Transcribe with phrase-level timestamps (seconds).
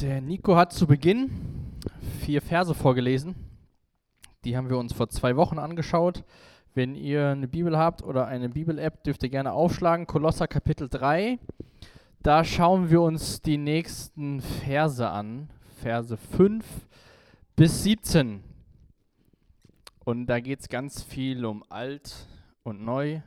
[0.00, 1.30] Der Nico hat zu Beginn
[2.20, 3.34] vier Verse vorgelesen.
[4.44, 6.24] Die haben wir uns vor zwei Wochen angeschaut.
[6.72, 10.06] Wenn ihr eine Bibel habt oder eine Bibel-App, dürft ihr gerne aufschlagen.
[10.06, 11.38] Kolosser Kapitel 3.
[12.22, 15.50] Da schauen wir uns die nächsten Verse an.
[15.82, 16.64] Verse 5
[17.54, 18.42] bis 17.
[20.06, 22.26] Und da geht es ganz viel um alt
[22.62, 23.20] und neu.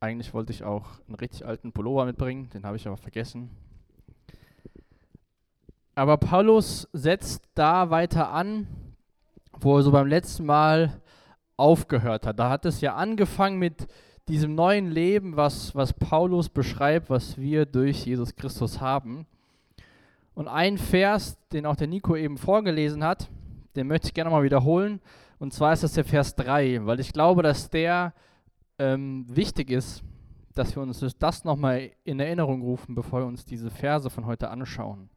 [0.00, 3.50] Eigentlich wollte ich auch einen richtig alten Pullover mitbringen, den habe ich aber vergessen.
[5.98, 8.68] Aber Paulus setzt da weiter an,
[9.58, 11.02] wo er so beim letzten Mal
[11.56, 12.38] aufgehört hat.
[12.38, 13.88] Da hat es ja angefangen mit
[14.28, 19.26] diesem neuen Leben, was, was Paulus beschreibt, was wir durch Jesus Christus haben.
[20.34, 23.28] Und ein Vers, den auch der Nico eben vorgelesen hat,
[23.74, 25.00] den möchte ich gerne mal wiederholen.
[25.40, 28.14] Und zwar ist das der Vers 3, weil ich glaube, dass der
[28.78, 30.04] ähm, wichtig ist,
[30.54, 34.48] dass wir uns das nochmal in Erinnerung rufen, bevor wir uns diese Verse von heute
[34.50, 35.10] anschauen.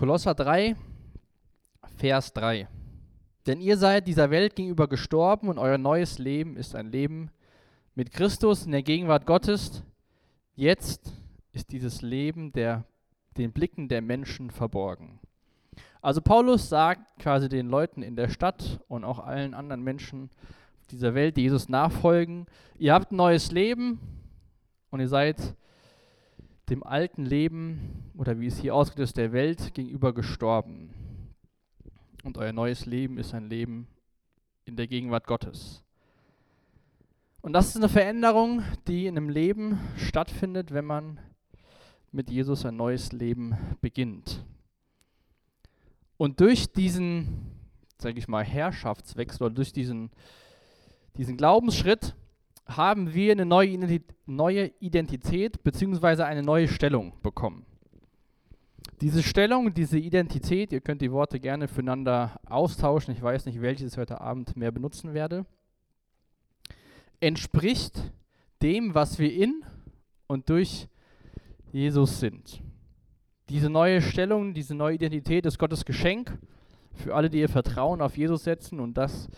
[0.00, 0.76] Kolosser 3,
[1.98, 2.66] Vers 3.
[3.46, 7.30] Denn ihr seid dieser Welt gegenüber gestorben und euer neues Leben ist ein Leben
[7.94, 9.84] mit Christus in der Gegenwart Gottes.
[10.54, 11.12] Jetzt
[11.52, 12.86] ist dieses Leben der,
[13.36, 15.20] den Blicken der Menschen verborgen.
[16.00, 20.30] Also Paulus sagt quasi den Leuten in der Stadt und auch allen anderen Menschen
[20.90, 22.46] dieser Welt, die Jesus nachfolgen,
[22.78, 24.00] ihr habt ein neues Leben
[24.88, 25.54] und ihr seid
[26.70, 30.94] dem alten Leben oder wie es hier ausgeht ist, der Welt gegenüber gestorben.
[32.22, 33.88] Und euer neues Leben ist ein Leben
[34.64, 35.82] in der Gegenwart Gottes.
[37.42, 41.18] Und das ist eine Veränderung, die in einem Leben stattfindet, wenn man
[42.12, 44.44] mit Jesus ein neues Leben beginnt.
[46.18, 47.50] Und durch diesen,
[47.98, 50.10] sage ich mal, Herrschaftswechsel oder durch diesen,
[51.16, 52.14] diesen Glaubensschritt
[52.76, 56.22] haben wir eine neue Identität, neue Identität bzw.
[56.22, 57.66] eine neue Stellung bekommen.
[59.00, 63.92] Diese Stellung, diese Identität, ihr könnt die Worte gerne füreinander austauschen, ich weiß nicht, welches
[63.92, 65.46] ich heute Abend mehr benutzen werde,
[67.18, 68.12] entspricht
[68.62, 69.62] dem, was wir in
[70.26, 70.86] und durch
[71.72, 72.62] Jesus sind.
[73.48, 76.38] Diese neue Stellung, diese neue Identität ist Gottes Geschenk
[76.94, 79.28] für alle, die ihr Vertrauen auf Jesus setzen und das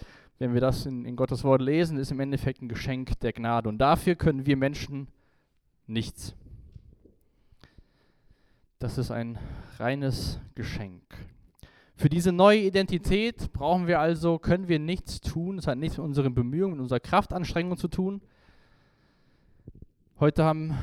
[0.43, 3.69] wenn wir das in, in Gottes Wort lesen, ist im Endeffekt ein Geschenk der Gnade.
[3.69, 5.07] Und dafür können wir Menschen
[5.87, 6.35] nichts.
[8.81, 9.39] Das ist ein
[9.79, 11.05] reines Geschenk.
[11.95, 15.59] Für diese neue Identität brauchen wir also, können wir nichts tun.
[15.59, 18.21] Es hat nichts mit unseren Bemühungen, mit unserer Kraftanstrengung zu tun.
[20.19, 20.77] Heute haben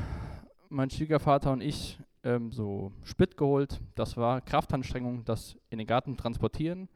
[0.70, 3.78] mein Schwiegervater und ich ähm, so Split geholt.
[3.94, 6.88] Das war Kraftanstrengung, das in den Garten transportieren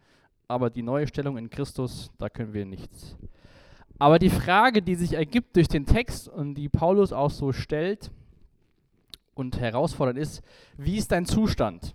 [0.48, 3.16] aber die neue Stellung in Christus, da können wir nichts.
[3.98, 8.10] Aber die Frage, die sich ergibt durch den Text und die Paulus auch so stellt
[9.34, 10.42] und herausfordert, ist,
[10.76, 11.94] wie ist dein Zustand?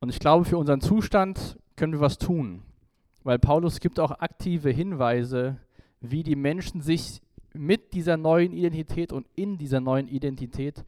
[0.00, 2.62] Und ich glaube, für unseren Zustand können wir was tun,
[3.22, 5.56] weil Paulus gibt auch aktive Hinweise,
[6.00, 7.20] wie die Menschen sich
[7.52, 10.84] mit dieser neuen Identität und in dieser neuen Identität,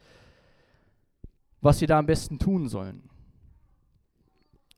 [1.60, 3.09] was sie da am besten tun sollen.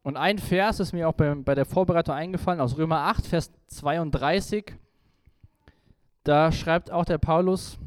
[0.02, 3.52] Und ein Vers ist mir auch bei, bei der Vorbereitung eingefallen, aus Römer 8, Vers
[3.68, 4.74] 32.
[6.24, 7.78] Da schreibt auch der Paulus,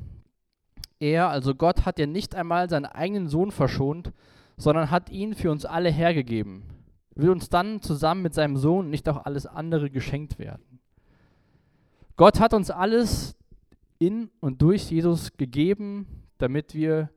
[0.99, 4.13] er, also Gott, hat ja nicht einmal seinen eigenen Sohn verschont,
[4.57, 6.63] sondern hat ihn für uns alle hergegeben.
[7.15, 10.79] Will uns dann zusammen mit seinem Sohn nicht auch alles andere geschenkt werden?
[12.15, 13.35] Gott hat uns alles
[13.99, 17.09] in und durch Jesus gegeben, damit wir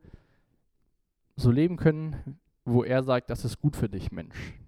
[1.37, 4.58] so leben können, wo er sagt, das ist gut für dich, Mensch.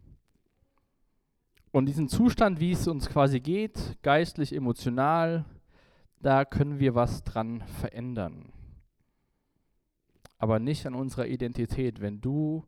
[1.71, 5.45] Und diesen Zustand, wie es uns quasi geht, geistlich, emotional,
[6.19, 8.51] da können wir was dran verändern.
[10.37, 12.01] Aber nicht an unserer Identität.
[12.01, 12.65] Wenn du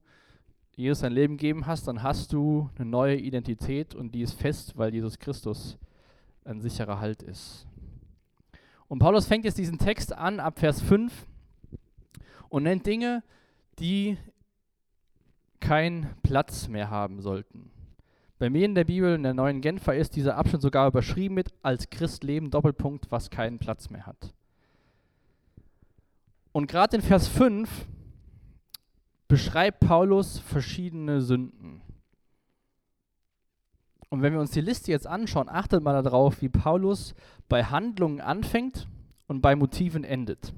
[0.75, 4.77] Jesus dein Leben gegeben hast, dann hast du eine neue Identität und die ist fest,
[4.77, 5.77] weil Jesus Christus
[6.45, 7.67] ein sicherer Halt ist.
[8.87, 11.27] Und Paulus fängt jetzt diesen Text an ab Vers 5
[12.49, 13.23] und nennt Dinge,
[13.79, 14.17] die
[15.59, 17.72] keinen Platz mehr haben sollten.
[18.39, 21.53] Bei mir in der Bibel, in der neuen Genfer, ist dieser Abschnitt sogar überschrieben mit
[21.61, 24.33] als Christ leben, Doppelpunkt, was keinen Platz mehr hat.
[26.51, 27.87] Und gerade in Vers 5
[29.27, 31.81] beschreibt Paulus verschiedene Sünden.
[34.09, 37.15] Und wenn wir uns die Liste jetzt anschauen, achtet mal darauf, wie Paulus
[37.49, 38.87] bei Handlungen anfängt
[39.25, 40.53] und bei Motiven endet.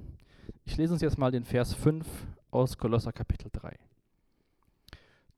[0.66, 2.06] Ich lese uns jetzt mal den Vers 5
[2.52, 3.78] aus Kolosser Kapitel 3.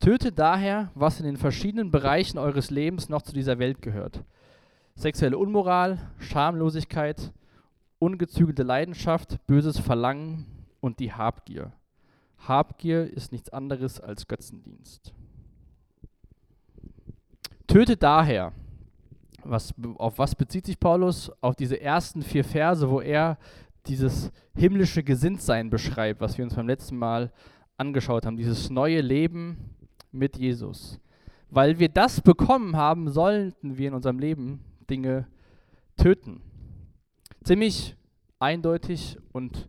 [0.00, 4.24] Tötet daher, was in den verschiedenen Bereichen eures Lebens noch zu dieser Welt gehört.
[4.94, 7.32] Sexuelle Unmoral, Schamlosigkeit,
[7.98, 10.46] ungezügelte Leidenschaft, böses Verlangen
[10.80, 11.72] und die Habgier.
[12.38, 15.12] Habgier ist nichts anderes als Götzendienst.
[17.66, 18.52] Tötet daher.
[19.44, 21.30] Was, auf was bezieht sich Paulus?
[21.40, 23.38] Auf diese ersten vier Verse, wo er
[23.86, 27.32] dieses himmlische Gesinntsein beschreibt, was wir uns beim letzten Mal
[27.76, 29.76] angeschaut haben, dieses neue Leben
[30.12, 31.00] mit Jesus.
[31.50, 34.60] Weil wir das bekommen haben, sollten wir in unserem Leben
[34.90, 35.26] Dinge
[35.96, 36.40] töten.
[37.42, 37.96] Ziemlich
[38.38, 39.68] eindeutig und,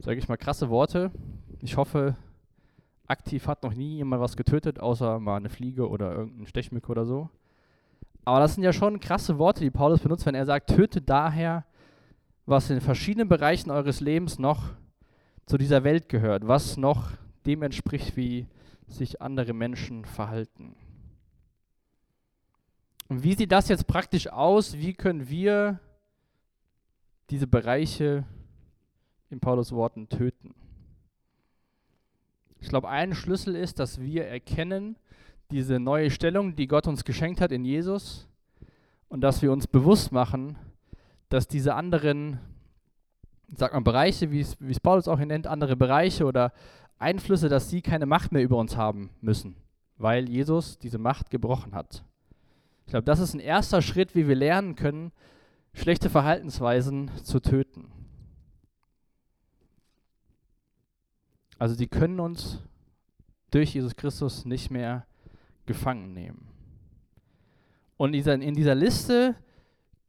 [0.00, 1.10] sage ich mal, krasse Worte.
[1.60, 2.16] Ich hoffe,
[3.06, 7.04] aktiv hat noch nie jemand was getötet, außer mal eine Fliege oder irgendein Stechmücke oder
[7.04, 7.30] so.
[8.24, 11.64] Aber das sind ja schon krasse Worte, die Paulus benutzt, wenn er sagt, tötet daher,
[12.44, 14.70] was in verschiedenen Bereichen eures Lebens noch
[15.46, 17.10] zu dieser Welt gehört, was noch
[17.46, 18.46] dem entspricht, wie
[18.86, 20.76] sich andere Menschen verhalten.
[23.08, 24.78] Und wie sieht das jetzt praktisch aus?
[24.78, 25.80] Wie können wir
[27.30, 28.24] diese Bereiche
[29.30, 30.54] in Paulus Worten töten?
[32.60, 34.96] Ich glaube, ein Schlüssel ist, dass wir erkennen,
[35.50, 38.26] diese neue Stellung, die Gott uns geschenkt hat in Jesus,
[39.08, 40.58] und dass wir uns bewusst machen,
[41.28, 42.40] dass diese anderen,
[43.56, 46.52] sag mal, Bereiche, wie es, Paulus auch hier nennt, andere Bereiche oder
[46.98, 49.56] Einflüsse, dass sie keine Macht mehr über uns haben müssen,
[49.98, 52.04] weil Jesus diese Macht gebrochen hat.
[52.86, 55.12] Ich glaube, das ist ein erster Schritt, wie wir lernen können,
[55.72, 57.90] schlechte Verhaltensweisen zu töten.
[61.58, 62.60] Also die können uns
[63.50, 65.06] durch Jesus Christus nicht mehr
[65.64, 66.48] gefangen nehmen.
[67.96, 69.36] Und in dieser, in dieser Liste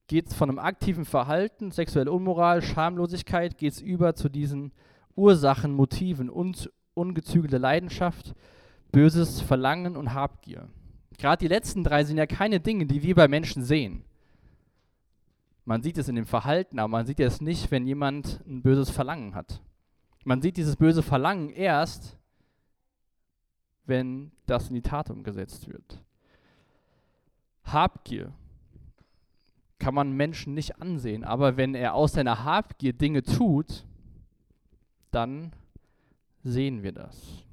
[0.08, 4.72] geht es von einem aktiven Verhalten, sexuelle Unmoral, Schamlosigkeit, geht es über zu diesen
[5.16, 8.34] Ursachen, Motiven und ungezügelte Leidenschaft,
[8.92, 10.68] böses Verlangen und Habgier.
[11.18, 14.04] Gerade die letzten drei sind ja keine Dinge, die wir bei Menschen sehen.
[15.66, 18.90] Man sieht es in dem Verhalten, aber man sieht es nicht, wenn jemand ein böses
[18.90, 19.62] Verlangen hat.
[20.24, 22.18] Man sieht dieses böse Verlangen erst,
[23.86, 26.04] wenn das in die Tat umgesetzt wird.
[27.64, 28.34] Habgier
[29.80, 33.86] kann man Menschen nicht ansehen, aber wenn er aus seiner Habgier Dinge tut,
[35.12, 35.52] dann
[36.48, 37.44] sehen wir das.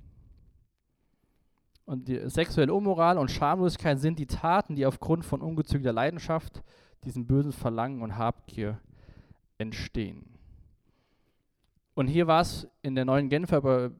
[1.84, 6.62] Und die sexuelle Unmoral und Schamlosigkeit sind die Taten, die aufgrund von ungezügelter Leidenschaft,
[7.04, 8.80] diesem bösen Verlangen und Habgier
[9.58, 10.24] entstehen.
[11.94, 13.90] Und hier war es in der neuen Genfer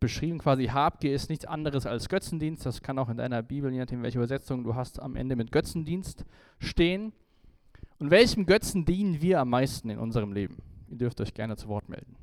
[0.00, 2.66] beschrieben, quasi Habgier ist nichts anderes als Götzendienst.
[2.66, 5.52] Das kann auch in deiner Bibel, je nachdem welche Übersetzung du hast, am Ende mit
[5.52, 6.24] Götzendienst
[6.58, 7.12] stehen.
[7.98, 10.58] Und welchem Götzen dienen wir am meisten in unserem Leben?
[10.88, 12.16] Ihr dürft euch gerne zu Wort melden.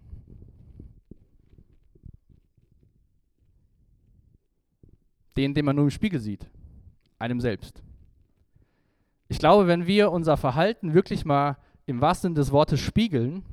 [5.37, 6.49] Den, den man nur im Spiegel sieht,
[7.19, 7.83] einem selbst.
[9.27, 13.43] Ich glaube, wenn wir unser Verhalten wirklich mal im wahrsten Sinne des Wortes spiegeln,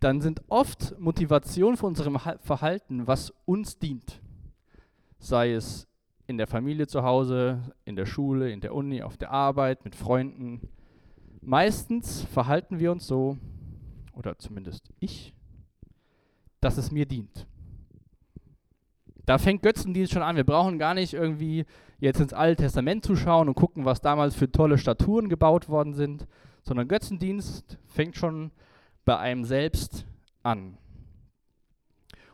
[0.00, 4.20] dann sind oft Motivationen für unserem Verhalten, was uns dient.
[5.18, 5.86] Sei es
[6.26, 9.94] in der Familie zu Hause, in der Schule, in der Uni, auf der Arbeit, mit
[9.94, 10.68] Freunden.
[11.40, 13.38] Meistens verhalten wir uns so,
[14.12, 15.34] oder zumindest ich,
[16.60, 17.46] dass es mir dient.
[19.26, 20.36] Da fängt Götzendienst schon an.
[20.36, 21.64] Wir brauchen gar nicht irgendwie
[21.98, 25.94] jetzt ins Alte Testament zu schauen und gucken, was damals für tolle Statuen gebaut worden
[25.94, 26.26] sind,
[26.62, 28.50] sondern Götzendienst fängt schon
[29.04, 30.06] bei einem selbst
[30.42, 30.76] an.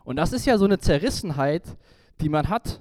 [0.05, 1.77] Und das ist ja so eine Zerrissenheit,
[2.21, 2.81] die man hat.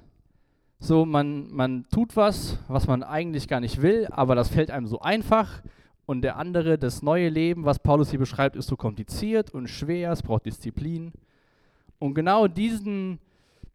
[0.78, 4.86] So, man, man tut was, was man eigentlich gar nicht will, aber das fällt einem
[4.86, 5.62] so einfach.
[6.06, 10.10] Und der andere, das neue Leben, was Paulus hier beschreibt, ist so kompliziert und schwer,
[10.10, 11.12] es braucht Disziplin.
[11.98, 13.20] Und genau diesen,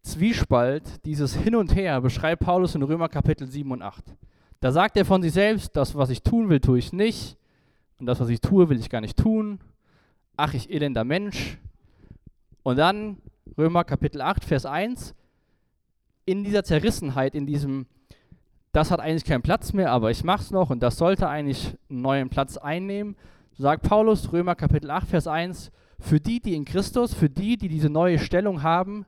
[0.06, 4.04] Zwiespalt, dieses Hin und Her, beschreibt Paulus in Römer Kapitel 7 und 8.
[4.60, 7.38] Da sagt er von sich selbst, das, was ich tun will, tue ich nicht.
[8.00, 9.60] Und das, was ich tue, will ich gar nicht tun.
[10.38, 11.58] Ach, ich elender Mensch.
[12.62, 13.18] Und dann
[13.58, 15.16] Römer Kapitel 8, Vers 1.
[16.26, 17.88] In dieser Zerrissenheit, in diesem,
[18.74, 21.76] das hat eigentlich keinen Platz mehr, aber ich mache es noch und das sollte eigentlich
[21.90, 23.16] einen neuen Platz einnehmen,
[23.58, 27.70] sagt Paulus, Römer Kapitel 8, Vers 1, für die, die in Christus, für die, die
[27.70, 29.08] diese neue Stellung haben,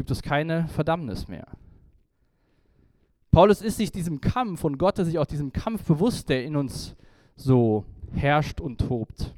[0.00, 1.46] gibt es keine Verdammnis mehr.
[3.30, 6.56] Paulus ist sich diesem Kampf und Gott ist sich auch diesem Kampf bewusst, der in
[6.56, 6.96] uns
[7.36, 9.34] so herrscht und tobt.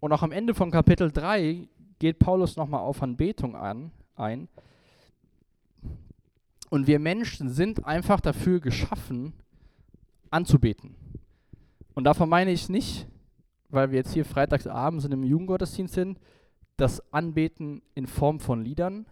[0.00, 1.66] Und auch am Ende von Kapitel 3
[1.98, 4.48] geht Paulus nochmal auf Anbetung an, ein.
[6.68, 9.32] Und wir Menschen sind einfach dafür geschaffen,
[10.28, 10.94] anzubeten.
[11.94, 13.06] Und davon meine ich nicht,
[13.70, 16.18] weil wir jetzt hier freitagsabends in einem Jugendgottesdienst sind,
[16.78, 19.06] das Anbeten in Form von Liedern,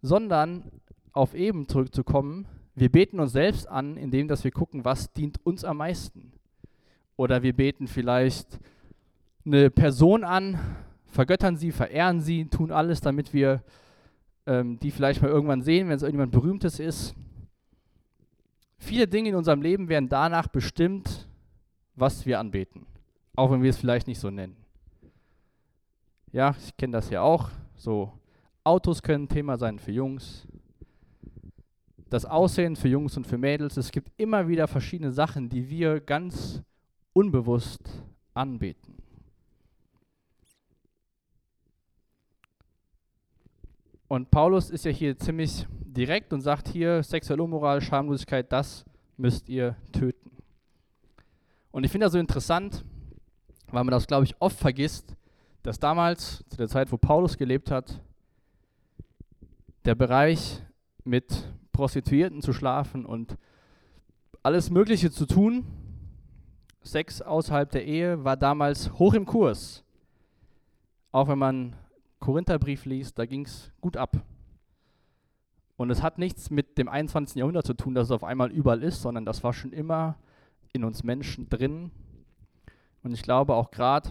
[0.00, 0.64] sondern
[1.12, 5.64] auf eben zurückzukommen, wir beten uns selbst an, indem dass wir gucken, was dient uns
[5.64, 6.32] am meisten.
[7.16, 8.58] Oder wir beten vielleicht
[9.44, 10.58] eine Person an,
[11.06, 13.62] vergöttern sie, verehren sie, tun alles, damit wir
[14.46, 17.14] ähm, die vielleicht mal irgendwann sehen, wenn es irgendjemand Berühmtes ist.
[18.78, 21.28] Viele Dinge in unserem Leben werden danach bestimmt,
[21.94, 22.86] was wir anbeten,
[23.36, 24.61] auch wenn wir es vielleicht nicht so nennen.
[26.32, 27.50] Ja, ich kenne das ja auch.
[27.76, 28.10] So,
[28.64, 30.46] Autos können Thema sein für Jungs.
[32.08, 33.76] Das Aussehen für Jungs und für Mädels.
[33.76, 36.62] Es gibt immer wieder verschiedene Sachen, die wir ganz
[37.12, 38.94] unbewusst anbeten.
[44.08, 48.84] Und Paulus ist ja hier ziemlich direkt und sagt hier, sexuelle Unmoral, Schamlosigkeit, das
[49.18, 50.30] müsst ihr töten.
[51.70, 52.84] Und ich finde das so interessant,
[53.68, 55.14] weil man das, glaube ich, oft vergisst,
[55.62, 58.00] dass damals, zu der Zeit, wo Paulus gelebt hat,
[59.84, 60.62] der Bereich
[61.04, 63.36] mit Prostituierten zu schlafen und
[64.42, 65.64] alles Mögliche zu tun,
[66.82, 69.84] Sex außerhalb der Ehe, war damals hoch im Kurs.
[71.12, 71.76] Auch wenn man
[72.18, 74.16] Korintherbrief liest, da ging es gut ab.
[75.76, 77.36] Und es hat nichts mit dem 21.
[77.36, 80.16] Jahrhundert zu tun, dass es auf einmal überall ist, sondern das war schon immer
[80.72, 81.90] in uns Menschen drin.
[83.02, 84.10] Und ich glaube auch gerade,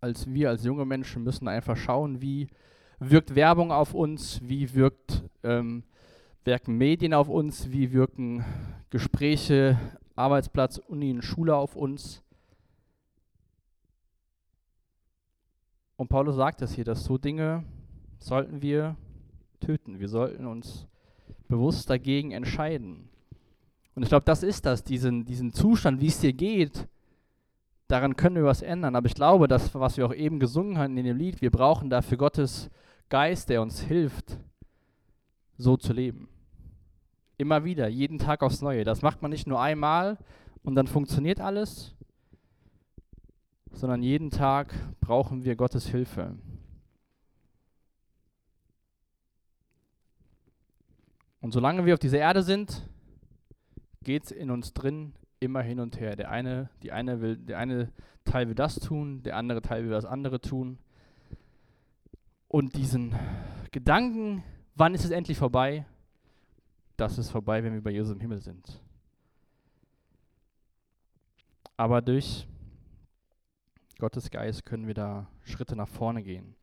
[0.00, 2.48] als wir als junge Menschen müssen einfach schauen, wie
[2.98, 5.84] wirkt Werbung auf uns, wie wirkt, ähm,
[6.44, 8.44] wirken Medien auf uns, wie wirken
[8.90, 9.78] Gespräche,
[10.14, 12.22] Arbeitsplatz, Uni und Schule auf uns.
[15.96, 17.64] Und Paulus sagt es hier, dass so Dinge
[18.18, 18.96] sollten wir
[19.60, 19.98] töten.
[19.98, 20.86] Wir sollten uns
[21.48, 23.08] bewusst dagegen entscheiden.
[23.94, 26.86] Und ich glaube, das ist das, diesen, diesen Zustand, wie es dir geht,
[27.88, 28.94] daran können wir was ändern.
[28.94, 31.90] Aber ich glaube, das, was wir auch eben gesungen haben in dem Lied, wir brauchen
[31.90, 32.70] dafür Gottes
[33.08, 34.38] Geist, der uns hilft,
[35.56, 36.28] so zu leben.
[37.38, 38.84] Immer wieder, jeden Tag aufs Neue.
[38.84, 40.18] Das macht man nicht nur einmal
[40.62, 41.94] und dann funktioniert alles,
[43.72, 46.36] sondern jeden Tag brauchen wir Gottes Hilfe.
[51.40, 52.88] Und solange wir auf dieser Erde sind,
[54.02, 56.16] geht es in uns drin immer hin und her.
[56.16, 57.92] Der eine, die eine will, der eine
[58.24, 60.78] Teil will das tun, der andere Teil will das andere tun.
[62.48, 63.14] Und diesen
[63.70, 64.42] Gedanken,
[64.74, 65.86] wann ist es endlich vorbei?
[66.96, 68.80] Das ist vorbei, wenn wir bei Jesus im Himmel sind.
[71.76, 72.46] Aber durch
[73.98, 76.54] Gottes Geist können wir da Schritte nach vorne gehen.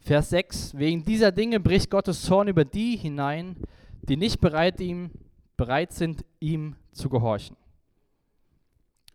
[0.00, 0.76] Vers 6.
[0.76, 3.56] Wegen dieser Dinge bricht Gottes Zorn über die hinein,
[4.02, 5.10] die nicht bereit, ihm,
[5.56, 7.56] bereit sind, ihm zu gehorchen.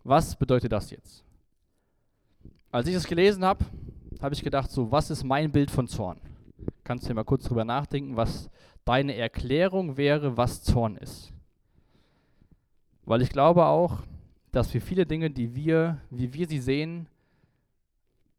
[0.07, 1.21] Was bedeutet das jetzt?
[2.71, 3.65] Als ich das gelesen habe,
[4.21, 6.21] habe ich gedacht, so, was ist mein Bild von Zorn?
[6.85, 8.49] Kannst du dir mal kurz drüber nachdenken, was
[8.85, 11.33] deine Erklärung wäre, was Zorn ist?
[13.03, 14.03] Weil ich glaube auch,
[14.53, 17.09] dass wir viele Dinge, die wir, wie wir sie sehen,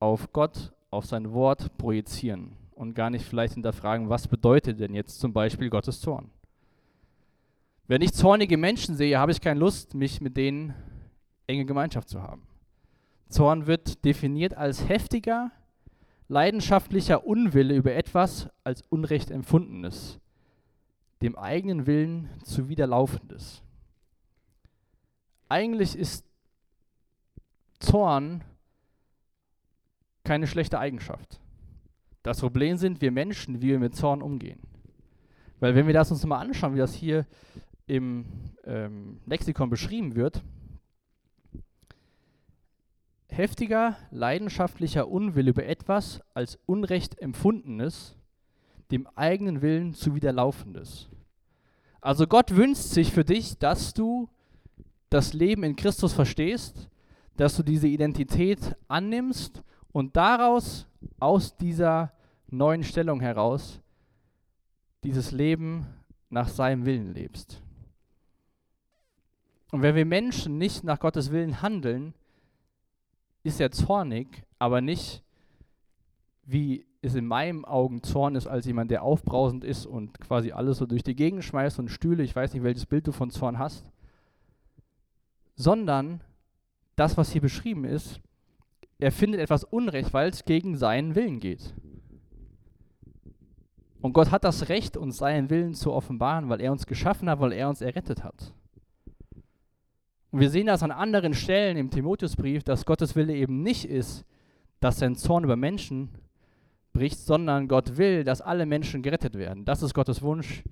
[0.01, 5.21] auf Gott, auf sein Wort projizieren und gar nicht vielleicht hinterfragen, was bedeutet denn jetzt
[5.21, 6.31] zum Beispiel Gottes Zorn.
[7.87, 10.75] Wenn ich zornige Menschen sehe, habe ich keine Lust, mich mit denen
[11.49, 12.43] enge Gemeinschaft zu haben.
[13.29, 15.51] Zorn wird definiert als heftiger,
[16.29, 20.21] leidenschaftlicher Unwille über etwas als Unrecht empfundenes,
[21.23, 23.63] dem eigenen Willen zuwiderlaufendes.
[25.49, 26.25] Eigentlich ist
[27.81, 28.45] Zorn
[30.25, 31.41] keine schlechte Eigenschaft.
[32.23, 34.61] Das Problem sind wir Menschen, wie wir mit Zorn umgehen.
[35.61, 37.27] Weil wenn wir das uns mal anschauen, wie das hier
[37.87, 38.27] im
[38.65, 40.43] ähm, Lexikon beschrieben wird,
[43.39, 48.17] heftiger, leidenschaftlicher Unwille über etwas als Unrecht empfundenes,
[48.91, 51.09] dem eigenen Willen zuwiderlaufendes.
[52.01, 54.29] Also Gott wünscht sich für dich, dass du
[55.09, 56.89] das Leben in Christus verstehst,
[57.37, 60.87] dass du diese Identität annimmst und daraus,
[61.21, 62.13] aus dieser
[62.49, 63.81] neuen Stellung heraus,
[65.05, 65.87] dieses Leben
[66.29, 67.63] nach seinem Willen lebst.
[69.71, 72.15] Und wenn wir Menschen nicht nach Gottes Willen handeln,
[73.49, 75.23] ist er zornig, aber nicht,
[76.45, 80.79] wie es in meinen Augen Zorn ist, als jemand, der aufbrausend ist und quasi alles
[80.79, 83.59] so durch die Gegend schmeißt und Stühle, ich weiß nicht, welches Bild du von Zorn
[83.59, 83.85] hast,
[85.57, 86.23] sondern
[86.97, 88.21] das, was hier beschrieben ist,
[88.99, 91.75] er findet etwas Unrecht, weil es gegen seinen Willen geht.
[94.01, 97.41] Und Gott hat das Recht, uns seinen Willen zu offenbaren, weil er uns geschaffen hat,
[97.41, 98.53] weil er uns errettet hat.
[100.31, 104.25] Und wir sehen das an anderen Stellen im Timotheusbrief, dass Gottes Wille eben nicht ist,
[104.81, 106.11] dass sein Zorn über Menschen
[106.93, 109.65] bricht, sondern Gott will, dass alle Menschen gerettet werden.
[109.65, 110.63] Das ist Gottes Wunsch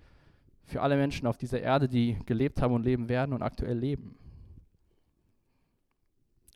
[0.65, 4.17] für alle Menschen auf dieser Erde, die gelebt haben und leben werden und aktuell leben.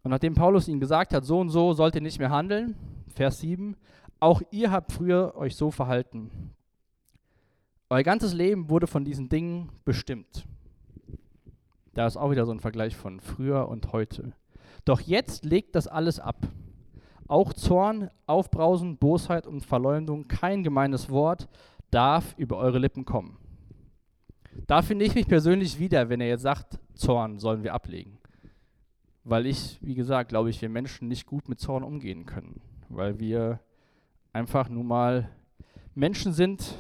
[0.02, 2.75] Und nachdem Paulus ihnen gesagt hat, so und so sollt ihr nicht mehr handeln,
[3.14, 3.76] Vers 7,
[4.19, 6.30] auch ihr habt früher euch so verhalten.
[7.88, 10.45] Euer ganzes Leben wurde von diesen Dingen bestimmt.
[11.94, 14.32] Da ist auch wieder so ein Vergleich von früher und heute.
[14.85, 16.47] Doch jetzt legt das alles ab.
[17.26, 21.49] Auch Zorn, Aufbrausen, Bosheit und Verleumdung, kein gemeines Wort
[21.90, 23.38] darf über eure Lippen kommen.
[24.66, 28.18] Da finde ich mich persönlich wieder, wenn er jetzt sagt, Zorn sollen wir ablegen.
[29.25, 32.61] Weil ich, wie gesagt, glaube ich, wir Menschen nicht gut mit Zorn umgehen können.
[32.88, 33.61] Weil wir
[34.32, 35.28] einfach nun mal
[35.94, 36.75] Menschen sind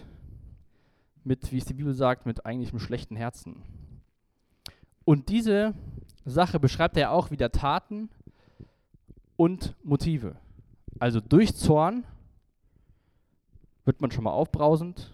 [1.22, 3.62] mit, wie es die Bibel sagt, mit eigentlich einem schlechten Herzen.
[5.10, 5.74] Und diese
[6.24, 8.10] Sache beschreibt er auch wieder Taten
[9.34, 10.36] und Motive.
[11.00, 12.04] Also durch Zorn
[13.84, 15.12] wird man schon mal aufbrausend.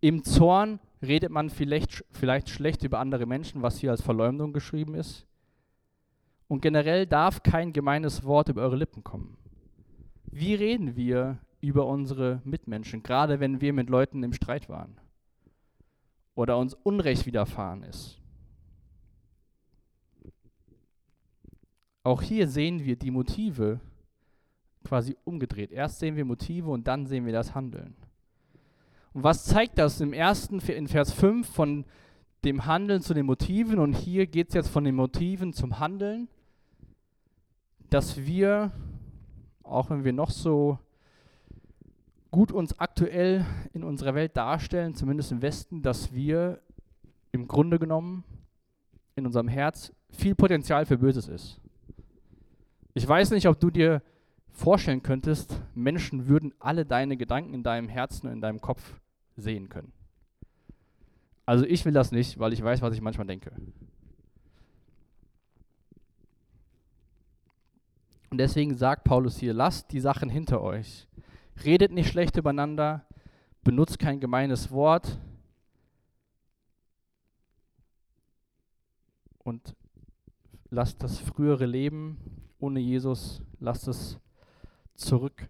[0.00, 4.94] Im Zorn redet man vielleicht, vielleicht schlecht über andere Menschen, was hier als Verleumdung geschrieben
[4.94, 5.26] ist.
[6.48, 9.36] Und generell darf kein gemeines Wort über eure Lippen kommen.
[10.32, 14.98] Wie reden wir über unsere Mitmenschen, gerade wenn wir mit Leuten im Streit waren
[16.34, 18.19] oder uns Unrecht widerfahren ist?
[22.02, 23.80] Auch hier sehen wir die Motive
[24.84, 25.70] quasi umgedreht.
[25.70, 27.94] Erst sehen wir Motive und dann sehen wir das Handeln.
[29.12, 31.84] Und was zeigt das im ersten, in Vers 5 von
[32.44, 36.28] dem Handeln zu den Motiven und hier geht es jetzt von den Motiven zum Handeln,
[37.90, 38.72] dass wir,
[39.62, 40.78] auch wenn wir noch so
[42.30, 46.60] gut uns aktuell in unserer Welt darstellen, zumindest im Westen, dass wir
[47.32, 48.24] im Grunde genommen
[49.16, 51.60] in unserem Herz viel Potenzial für Böses ist.
[52.94, 54.02] Ich weiß nicht, ob du dir
[54.52, 59.00] vorstellen könntest, Menschen würden alle deine Gedanken in deinem Herzen und in deinem Kopf
[59.36, 59.92] sehen können.
[61.46, 63.52] Also ich will das nicht, weil ich weiß, was ich manchmal denke.
[68.30, 71.08] Und deswegen sagt Paulus hier, lasst die Sachen hinter euch.
[71.64, 73.04] Redet nicht schlecht übereinander,
[73.64, 75.18] benutzt kein gemeines Wort
[79.38, 79.74] und
[80.70, 84.18] lasst das frühere Leben ohne Jesus, lasst es
[84.94, 85.48] zurück.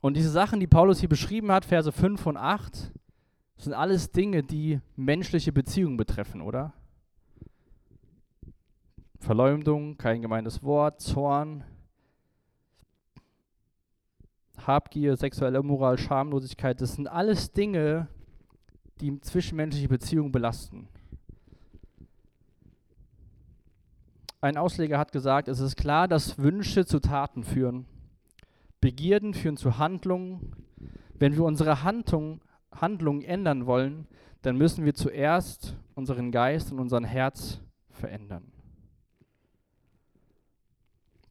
[0.00, 2.92] Und diese Sachen, die Paulus hier beschrieben hat, Verse 5 und 8,
[3.56, 6.72] sind alles Dinge, die menschliche Beziehungen betreffen, oder?
[9.18, 11.62] Verleumdung, kein gemeines Wort, Zorn,
[14.66, 18.08] Habgier, sexuelle Moral, Schamlosigkeit, das sind alles Dinge,
[19.00, 20.88] die zwischenmenschliche Beziehungen belasten.
[24.40, 27.86] Ein Ausleger hat gesagt, es ist klar, dass Wünsche zu Taten führen.
[28.80, 30.56] Begierden führen zu Handlungen.
[31.18, 32.40] Wenn wir unsere Handlung,
[32.72, 34.06] Handlungen ändern wollen,
[34.42, 38.50] dann müssen wir zuerst unseren Geist und unser Herz verändern.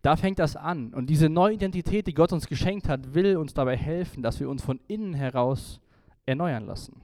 [0.04, 0.94] Da fängt das an.
[0.94, 4.50] Und diese neue Identität, die Gott uns geschenkt hat, will uns dabei helfen, dass wir
[4.50, 5.82] uns von innen heraus
[6.26, 7.02] erneuern lassen.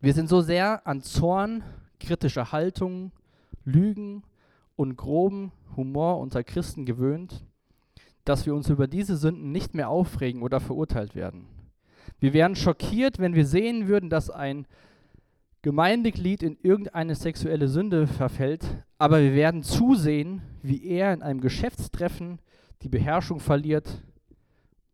[0.00, 1.62] Wir sind so sehr an Zorn,
[1.98, 3.12] kritischer Haltung,
[3.64, 4.22] Lügen
[4.76, 7.44] und groben Humor unter Christen gewöhnt,
[8.24, 11.46] dass wir uns über diese Sünden nicht mehr aufregen oder verurteilt werden.
[12.20, 14.66] Wir wären schockiert, wenn wir sehen würden, dass ein
[15.62, 18.64] Gemeindeglied in irgendeine sexuelle Sünde verfällt,
[18.96, 22.38] aber wir werden zusehen, wie er in einem Geschäftstreffen
[22.82, 24.02] die Beherrschung verliert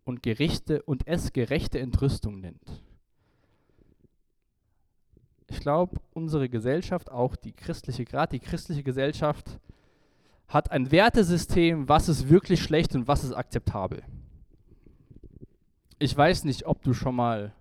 [0.04, 2.82] und Gerichte und es gerechte Entrüstung nennt.
[5.54, 9.60] Ich glaube, unsere Gesellschaft, auch die christliche, gerade die christliche Gesellschaft,
[10.48, 14.02] hat ein Wertesystem, was ist wirklich schlecht und was ist akzeptabel.
[16.00, 17.52] Ich weiß nicht, ob du schon mal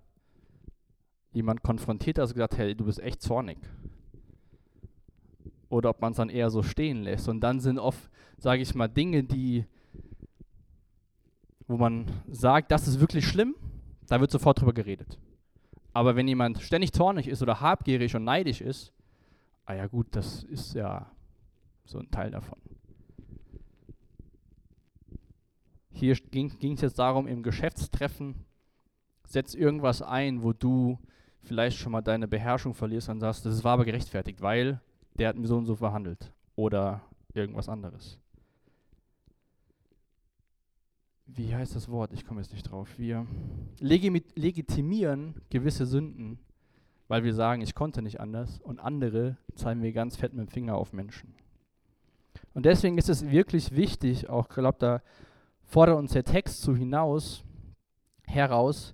[1.33, 3.59] jemand konfrontiert hast und gesagt, hey, du bist echt zornig.
[5.69, 7.29] Oder ob man es dann eher so stehen lässt.
[7.29, 9.65] Und dann sind oft, sage ich mal, Dinge, die,
[11.67, 13.53] wo man sagt, das ist wirklich schlimm,
[14.07, 15.19] da wird sofort drüber geredet.
[15.93, 18.91] Aber wenn jemand ständig zornig ist oder habgierig und neidisch ist,
[19.65, 21.11] ah ja gut, das ist ja
[21.85, 22.59] so ein Teil davon.
[25.91, 28.35] Hier ging es jetzt darum, im Geschäftstreffen,
[29.27, 30.97] setz irgendwas ein, wo du
[31.43, 34.81] vielleicht schon mal deine Beherrschung verlierst und sagst, das war aber gerechtfertigt, weil
[35.13, 36.33] der hat mir so und so verhandelt.
[36.55, 37.01] Oder
[37.33, 38.19] irgendwas anderes.
[41.25, 42.13] Wie heißt das Wort?
[42.13, 42.89] Ich komme jetzt nicht drauf.
[42.97, 43.25] Wir
[43.79, 46.37] legitimieren gewisse Sünden,
[47.07, 48.59] weil wir sagen, ich konnte nicht anders.
[48.59, 51.33] Und andere zeigen wir ganz fett mit dem Finger auf Menschen.
[52.53, 55.01] Und deswegen ist es wirklich wichtig, auch glaube da
[55.63, 57.43] fordert uns der Text so hinaus,
[58.25, 58.93] heraus,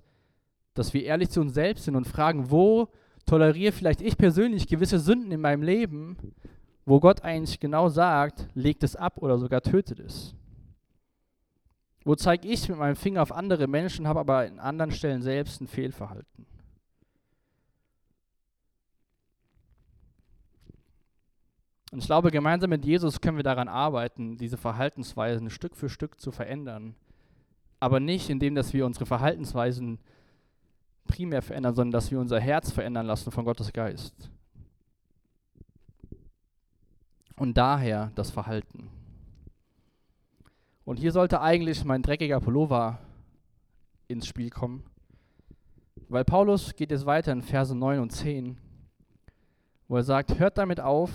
[0.74, 2.88] dass wir ehrlich zu uns selbst sind und fragen, wo
[3.26, 6.16] toleriere vielleicht ich persönlich gewisse Sünden in meinem Leben,
[6.86, 10.34] wo Gott eigentlich genau sagt, legt es ab oder sogar tötet es.
[12.04, 15.60] Wo zeige ich mit meinem Finger auf andere Menschen, habe aber in anderen Stellen selbst
[15.60, 16.46] ein Fehlverhalten.
[21.92, 26.20] Und ich glaube, gemeinsam mit Jesus können wir daran arbeiten, diese Verhaltensweisen Stück für Stück
[26.20, 26.94] zu verändern.
[27.80, 29.98] Aber nicht indem, dass wir unsere Verhaltensweisen
[31.08, 34.30] primär verändern, sondern dass wir unser Herz verändern lassen von Gottes Geist.
[37.36, 38.99] Und daher das Verhalten.
[40.90, 42.98] Und hier sollte eigentlich mein dreckiger Pullover
[44.08, 44.82] ins Spiel kommen.
[46.08, 48.58] Weil Paulus geht jetzt weiter in Verse 9 und 10,
[49.86, 51.12] wo er sagt, hört damit auf,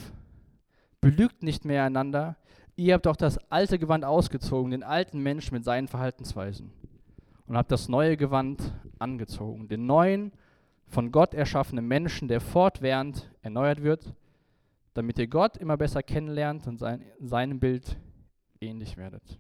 [1.02, 2.38] belügt nicht mehr einander,
[2.78, 6.72] ihr habt doch das alte Gewand ausgezogen, den alten Mensch mit seinen Verhaltensweisen,
[7.46, 10.32] und habt das neue Gewand angezogen, den neuen,
[10.88, 14.16] von Gott erschaffenen Menschen, der fortwährend erneuert wird,
[14.94, 18.00] damit ihr Gott immer besser kennenlernt und sein, seinem Bild
[18.62, 19.38] ähnlich werdet.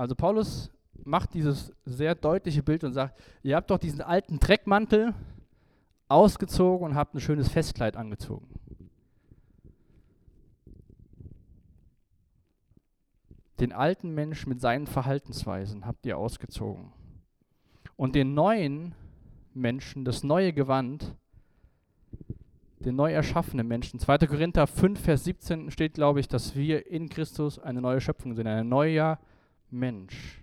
[0.00, 0.70] Also Paulus
[1.04, 5.12] macht dieses sehr deutliche Bild und sagt, ihr habt doch diesen alten Dreckmantel
[6.08, 8.48] ausgezogen und habt ein schönes Festkleid angezogen.
[13.60, 16.94] Den alten Mensch mit seinen Verhaltensweisen habt ihr ausgezogen.
[17.96, 18.94] Und den neuen
[19.52, 21.14] Menschen, das neue Gewand,
[22.78, 24.00] den neu erschaffenen Menschen.
[24.00, 24.16] 2.
[24.20, 28.46] Korinther 5, Vers 17 steht, glaube ich, dass wir in Christus eine neue Schöpfung sind,
[28.46, 29.18] ein neuer
[29.72, 30.42] Mensch.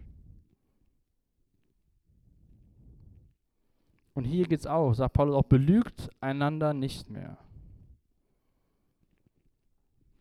[4.14, 7.38] Und hier geht es auch, sagt Paulus auch, belügt einander nicht mehr.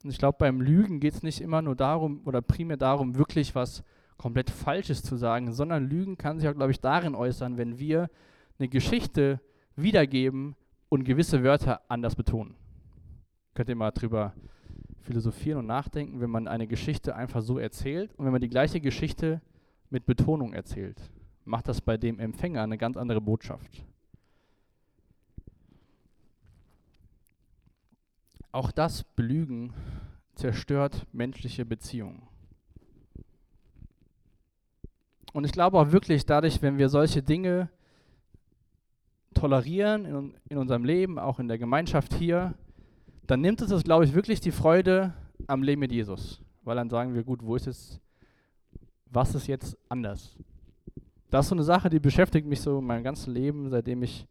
[0.04, 3.54] Und ich glaube, beim Lügen geht es nicht immer nur darum oder primär darum, wirklich
[3.54, 3.82] was
[4.18, 8.10] komplett Falsches zu sagen, sondern Lügen kann sich auch, glaube ich, darin äußern, wenn wir
[8.58, 9.40] eine Geschichte
[9.76, 10.56] wiedergeben
[10.88, 12.54] und gewisse Wörter anders betonen.
[13.54, 14.34] Könnt ihr mal drüber
[15.06, 18.80] philosophieren und nachdenken, wenn man eine Geschichte einfach so erzählt und wenn man die gleiche
[18.80, 19.40] Geschichte
[19.88, 21.00] mit Betonung erzählt,
[21.44, 23.84] macht das bei dem Empfänger eine ganz andere Botschaft.
[28.50, 29.72] Auch das Belügen
[30.34, 32.22] zerstört menschliche Beziehungen.
[35.32, 37.68] Und ich glaube auch wirklich dadurch, wenn wir solche Dinge
[39.34, 42.54] tolerieren in, in unserem Leben, auch in der Gemeinschaft hier,
[43.30, 45.14] dann nimmt es uns, glaube ich, wirklich die Freude
[45.46, 46.40] am Leben mit Jesus.
[46.62, 48.00] Weil dann sagen wir, gut, wo ist es,
[49.06, 50.36] was ist jetzt anders?
[51.30, 54.26] Das ist so eine Sache, die beschäftigt mich so mein ganzes Leben, seitdem ich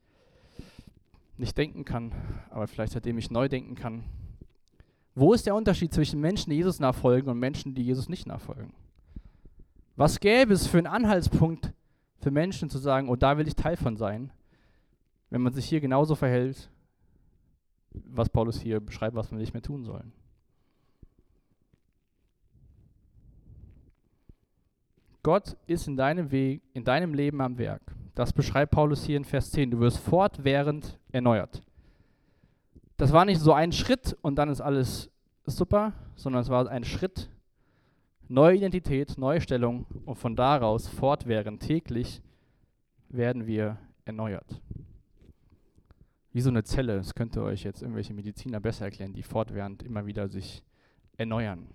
[1.37, 2.13] nicht denken kann,
[2.49, 4.03] aber vielleicht seitdem ich neu denken kann.
[5.13, 8.73] Wo ist der Unterschied zwischen Menschen, die Jesus nachfolgen und Menschen, die Jesus nicht nachfolgen?
[9.95, 11.73] Was gäbe es für einen Anhaltspunkt
[12.19, 14.31] für Menschen zu sagen, oh, da will ich Teil von sein,
[15.29, 16.69] wenn man sich hier genauso verhält,
[18.05, 20.11] was Paulus hier beschreibt, was wir nicht mehr tun sollen?
[25.23, 27.81] Gott ist in deinem Weg, in deinem Leben am Werk.
[28.13, 29.71] Das beschreibt Paulus hier in Vers 10.
[29.71, 31.63] Du wirst fortwährend erneuert.
[32.97, 35.09] Das war nicht so ein Schritt und dann ist alles
[35.45, 37.29] super, sondern es war ein Schritt,
[38.27, 42.21] neue Identität, neue Stellung und von daraus fortwährend täglich
[43.09, 44.61] werden wir erneuert.
[46.35, 50.05] Wie so eine Zelle, das könnte euch jetzt irgendwelche Mediziner besser erklären, die fortwährend immer
[50.05, 50.65] wieder sich
[51.15, 51.65] erneuern.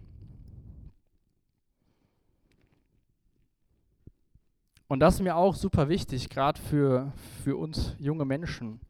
[4.87, 7.11] Und das ist mir auch super wichtig, gerade für,
[7.43, 8.81] für uns junge Menschen.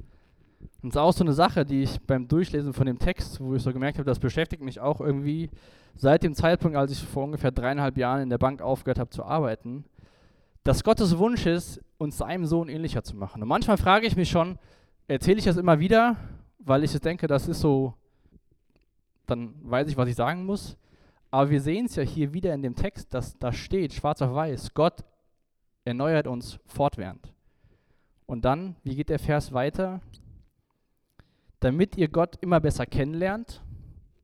[0.82, 3.54] Und es ist auch so eine Sache, die ich beim Durchlesen von dem Text, wo
[3.54, 5.50] ich so gemerkt habe, das beschäftigt mich auch irgendwie
[5.94, 9.22] seit dem Zeitpunkt, als ich vor ungefähr dreieinhalb Jahren in der Bank aufgehört habe zu
[9.22, 9.84] arbeiten,
[10.64, 13.40] dass Gottes Wunsch ist, uns seinem Sohn ähnlicher zu machen.
[13.40, 14.58] Und manchmal frage ich mich schon,
[15.10, 16.16] erzähle ich das immer wieder,
[16.60, 17.94] weil ich denke, das ist so,
[19.26, 20.76] dann weiß ich, was ich sagen muss.
[21.32, 24.34] Aber wir sehen es ja hier wieder in dem Text, dass da steht, schwarz auf
[24.34, 25.04] weiß, Gott
[25.84, 27.32] erneuert uns fortwährend.
[28.26, 30.00] Und dann, wie geht der Vers weiter?
[31.58, 33.62] Damit ihr Gott immer besser kennenlernt,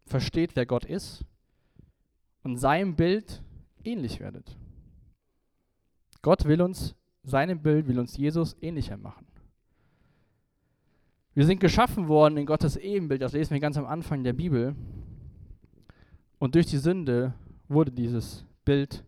[0.05, 1.25] versteht, wer Gott ist
[2.44, 3.42] und seinem Bild
[3.83, 4.57] ähnlich werdet.
[6.22, 6.94] Gott will uns,
[7.25, 9.26] seinem Bild will uns Jesus ähnlicher machen.
[11.37, 14.75] Wir sind geschaffen worden in Gottes Ebenbild, das lesen wir ganz am Anfang der Bibel.
[16.38, 17.35] Und durch die Sünde
[17.68, 19.05] wurde dieses Bild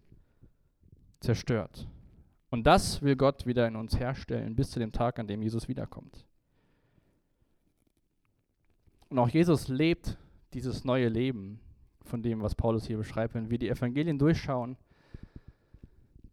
[1.20, 1.88] zerstört.
[2.50, 5.68] Und das will Gott wieder in uns herstellen bis zu dem Tag, an dem Jesus
[5.68, 6.26] wiederkommt.
[9.08, 10.18] Und auch Jesus lebt
[10.52, 11.60] dieses neue Leben
[12.02, 13.32] von dem, was Paulus hier beschreibt.
[13.32, 14.76] Wenn wir die Evangelien durchschauen,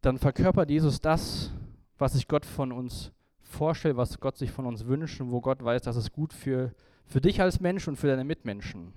[0.01, 1.53] dann verkörpert Jesus das,
[1.97, 3.13] was sich Gott von uns
[3.56, 6.74] vorstellt, was Gott sich von uns wünscht und wo Gott weiß, dass es gut für,
[7.06, 8.94] für dich als Mensch und für deine Mitmenschen.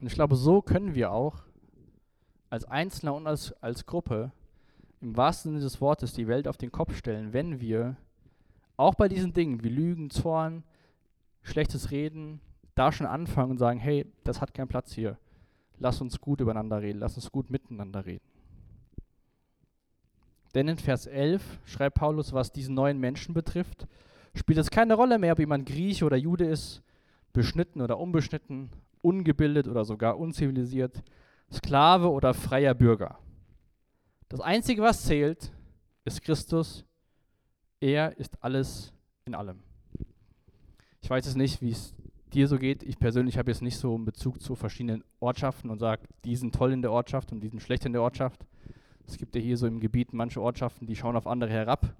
[0.00, 1.42] Und ich glaube, so können wir auch
[2.48, 4.32] als Einzelner und als, als Gruppe
[5.00, 7.96] im wahrsten Sinne des Wortes die Welt auf den Kopf stellen, wenn wir
[8.76, 10.64] auch bei diesen Dingen wie Lügen, Zorn,
[11.42, 12.40] schlechtes Reden,
[12.74, 15.18] da schon anfangen und sagen, hey, das hat keinen Platz hier.
[15.78, 18.29] Lass uns gut übereinander reden, lass uns gut miteinander reden.
[20.54, 23.86] Denn in Vers 11 schreibt Paulus, was diesen neuen Menschen betrifft,
[24.34, 26.82] spielt es keine Rolle mehr, ob jemand Grieche oder Jude ist,
[27.32, 28.70] beschnitten oder unbeschnitten,
[29.02, 31.02] ungebildet oder sogar unzivilisiert,
[31.52, 33.18] Sklave oder freier Bürger.
[34.28, 35.52] Das Einzige, was zählt,
[36.04, 36.84] ist Christus.
[37.80, 38.92] Er ist alles
[39.24, 39.60] in allem.
[41.00, 41.94] Ich weiß es nicht, wie es
[42.32, 42.82] dir so geht.
[42.82, 46.54] Ich persönlich habe jetzt nicht so einen Bezug zu verschiedenen Ortschaften und sage, die sind
[46.54, 48.46] toll in der Ortschaft und die sind schlecht in der Ortschaft.
[49.10, 51.96] Es gibt ja hier so im Gebiet manche Ortschaften, die schauen auf andere herab,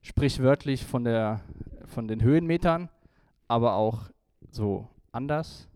[0.00, 1.40] sprichwörtlich von, der,
[1.86, 2.88] von den Höhenmetern,
[3.48, 4.04] aber auch
[4.52, 5.68] so anders.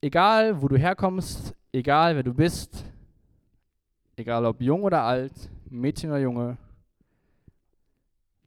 [0.00, 2.84] Egal, wo du herkommst, egal, wer du bist,
[4.16, 5.32] egal ob jung oder alt,
[5.70, 6.56] Mädchen oder Junge,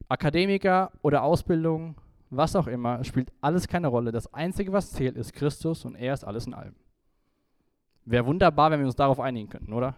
[0.09, 1.95] Akademiker oder Ausbildung,
[2.31, 4.11] was auch immer, spielt alles keine Rolle.
[4.11, 6.75] Das Einzige, was zählt, ist Christus und er ist alles in allem.
[8.05, 9.95] Wäre wunderbar, wenn wir uns darauf einigen könnten, oder?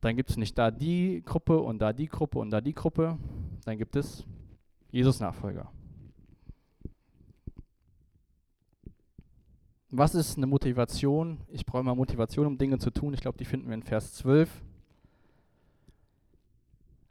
[0.00, 3.16] Dann gibt es nicht da die Gruppe und da die Gruppe und da die Gruppe.
[3.64, 4.24] Dann gibt es
[4.90, 5.70] Jesus-Nachfolger.
[9.90, 11.38] Was ist eine Motivation?
[11.48, 13.14] Ich brauche immer Motivation, um Dinge zu tun.
[13.14, 14.50] Ich glaube, die finden wir in Vers 12.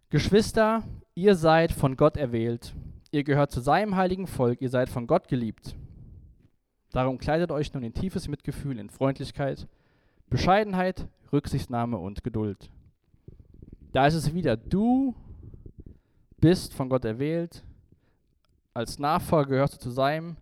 [0.10, 0.84] Geschwister,
[1.16, 2.74] ihr seid von Gott erwählt.
[3.12, 4.62] Ihr gehört zu seinem heiligen Volk.
[4.62, 5.76] Ihr seid von Gott geliebt.
[6.98, 9.68] Darum kleidet euch nun in tiefes Mitgefühl, in Freundlichkeit,
[10.32, 12.72] Bescheidenheit, Rücksichtnahme und Geduld.
[13.92, 15.14] Da ist es wieder, du
[16.40, 17.64] bist von Gott erwählt,
[18.74, 20.38] als Nachfolger gehörst du zu seinem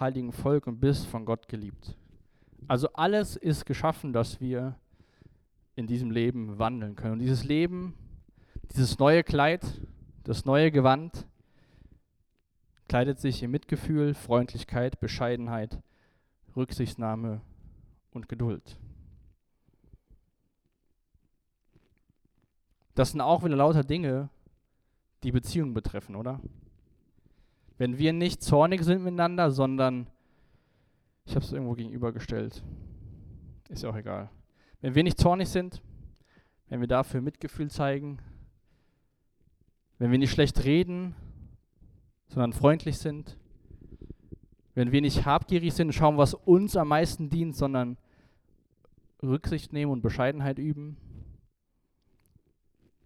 [0.00, 1.96] heiligen Volk und bist von Gott geliebt.
[2.66, 4.74] Also alles ist geschaffen, dass wir
[5.76, 7.12] in diesem Leben wandeln können.
[7.12, 7.94] Und dieses Leben,
[8.72, 9.80] dieses neue Kleid,
[10.24, 11.28] das neue Gewand,
[12.88, 15.78] kleidet sich in Mitgefühl, Freundlichkeit, Bescheidenheit,
[16.56, 17.40] Rücksichtnahme
[18.12, 18.78] und Geduld.
[22.94, 24.28] Das sind auch wieder lauter Dinge,
[25.22, 26.40] die Beziehungen betreffen, oder?
[27.78, 30.08] Wenn wir nicht zornig sind miteinander, sondern,
[31.24, 32.62] ich habe es irgendwo gegenübergestellt,
[33.68, 34.30] ist ja auch egal.
[34.80, 35.82] Wenn wir nicht zornig sind,
[36.68, 38.18] wenn wir dafür Mitgefühl zeigen,
[39.98, 41.14] wenn wir nicht schlecht reden,
[42.28, 43.38] sondern freundlich sind,
[44.74, 47.96] wenn wir nicht habgierig sind, schauen, was uns am meisten dient, sondern
[49.22, 50.96] Rücksicht nehmen und Bescheidenheit üben,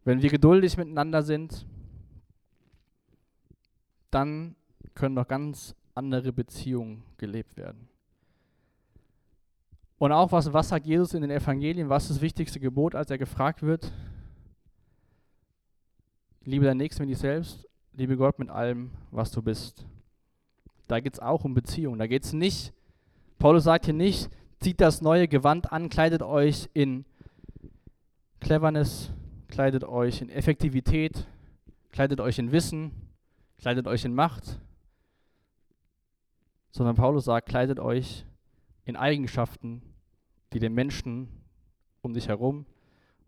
[0.05, 1.66] wenn wir geduldig miteinander sind,
[4.11, 4.55] dann
[4.94, 7.88] können noch ganz andere Beziehungen gelebt werden.
[9.98, 13.11] Und auch was, was sagt Jesus in den Evangelien, was ist das wichtigste Gebot, als
[13.11, 13.92] er gefragt wird?
[16.44, 19.85] Liebe dein Nächsten wie dich selbst, liebe Gott mit allem, was du bist.
[20.87, 21.99] Da geht es auch um Beziehungen.
[21.99, 22.72] Da geht es nicht,
[23.38, 27.05] Paulus sagt hier nicht, zieht das neue Gewand an, kleidet euch in
[28.40, 29.12] Cleverness,
[29.49, 31.27] kleidet euch in Effektivität,
[31.92, 32.92] kleidet euch in Wissen,
[33.59, 34.59] kleidet euch in Macht,
[36.70, 38.25] sondern Paulus sagt, kleidet euch
[38.85, 39.83] in Eigenschaften,
[40.53, 41.29] die den Menschen
[42.01, 42.64] um dich herum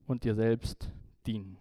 [0.07, 0.91] und dir selbst
[1.27, 1.59] dienen.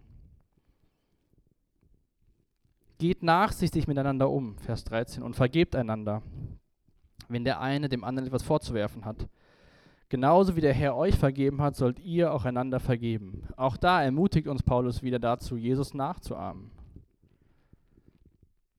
[2.98, 6.22] Geht nachsichtig miteinander um, Vers 13, und vergebt einander,
[7.28, 9.28] wenn der eine dem anderen etwas vorzuwerfen hat.
[10.08, 13.46] Genauso wie der Herr euch vergeben hat, sollt ihr auch einander vergeben.
[13.56, 16.70] Auch da ermutigt uns Paulus wieder dazu, Jesus nachzuahmen.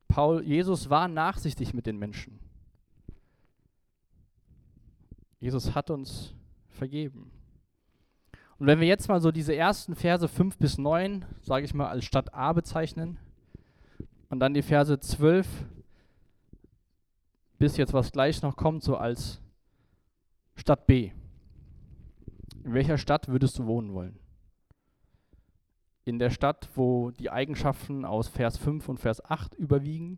[0.08, 2.40] Paul, Jesus war nachsichtig mit den Menschen.
[5.40, 6.34] Jesus hat uns
[6.68, 7.32] vergeben.
[8.58, 11.88] Und wenn wir jetzt mal so diese ersten Verse 5 bis 9, sage ich mal,
[11.88, 13.20] als Stadt A bezeichnen
[14.30, 15.48] und dann die Verse 12
[17.58, 19.42] bis jetzt, was gleich noch kommt, so als
[20.56, 21.12] Stadt B.
[22.64, 24.18] In welcher Stadt würdest du wohnen wollen?
[26.06, 30.18] In der Stadt, wo die Eigenschaften aus Vers 5 und Vers 8 überwiegen?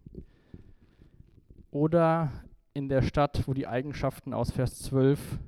[1.72, 2.32] Oder
[2.74, 5.40] in der Stadt, wo die Eigenschaften aus Vers 12,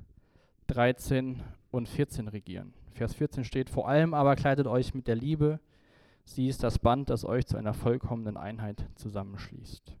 [0.66, 2.74] 13 und 14 regieren.
[2.92, 5.60] Vers 14 steht, vor allem aber kleidet euch mit der Liebe,
[6.24, 9.96] sie ist das Band, das euch zu einer vollkommenen Einheit zusammenschließt.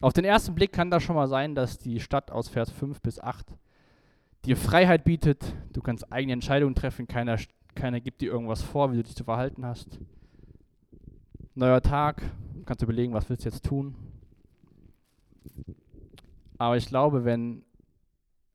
[0.00, 3.00] Auf den ersten Blick kann das schon mal sein, dass die Stadt aus Vers 5
[3.00, 3.46] bis 8
[4.44, 7.38] dir Freiheit bietet, du kannst eigene Entscheidungen treffen, keiner,
[7.76, 10.00] Keiner gibt dir irgendwas vor, wie du dich zu verhalten hast.
[11.54, 12.22] Neuer Tag,
[12.64, 13.94] kannst du überlegen, was willst du jetzt tun.
[16.56, 17.64] Aber ich glaube, wenn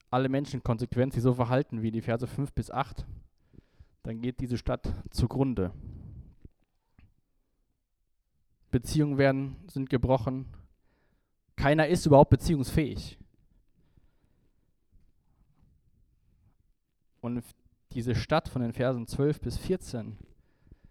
[0.10, 3.06] alle Menschen konsequent sich so verhalten wie die Verse 5 bis 8,
[4.04, 5.72] dann geht diese Stadt zugrunde.
[8.72, 10.46] Beziehungen werden, sind gebrochen.
[11.56, 13.20] Keiner ist überhaupt beziehungsfähig.
[17.20, 17.44] Und
[17.94, 20.18] diese Stadt von den Versen 12 bis 14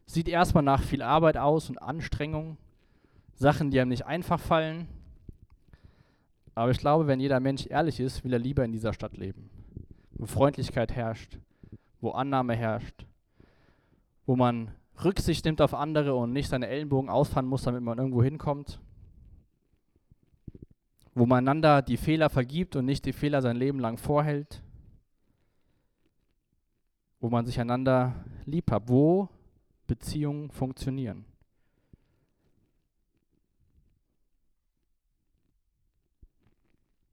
[0.06, 2.56] sieht erstmal nach viel Arbeit aus und Anstrengung,
[3.34, 4.86] Sachen, die einem nicht einfach fallen.
[6.54, 9.48] Aber ich glaube, wenn jeder Mensch ehrlich ist, will er lieber in dieser Stadt leben,
[10.12, 11.38] wo Freundlichkeit herrscht,
[12.00, 13.06] wo Annahme herrscht,
[14.26, 14.72] wo man
[15.04, 18.80] Rücksicht nimmt auf andere und nicht seine Ellenbogen ausfahren muss, damit man irgendwo hinkommt.
[21.14, 24.62] Wo man einander die Fehler vergibt und nicht die Fehler sein Leben lang vorhält.
[27.18, 28.88] Wo man sich einander lieb hat.
[28.88, 29.28] Wo
[29.86, 31.24] Beziehungen funktionieren.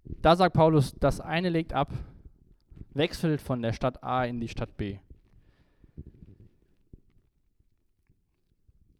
[0.03, 1.91] Da sagt Paulus, das eine legt ab,
[2.97, 4.97] wechselt von der Stadt A in die Stadt B.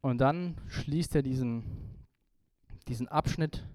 [0.01, 1.63] Und dann schließt er diesen,
[2.87, 3.67] diesen Abschnitt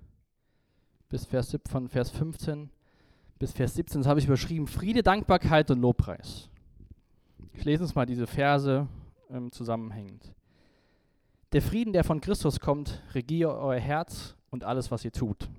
[1.08, 2.70] bis Vers, von Vers 15
[3.38, 6.48] bis Vers 17, das habe ich überschrieben, Friede, Dankbarkeit und Lobpreis.
[7.52, 8.86] Ich lese uns mal diese Verse
[9.30, 10.32] ähm, zusammenhängend.
[11.52, 15.50] Der Frieden, der von Christus kommt, regiere euer Herz und alles, was ihr tut.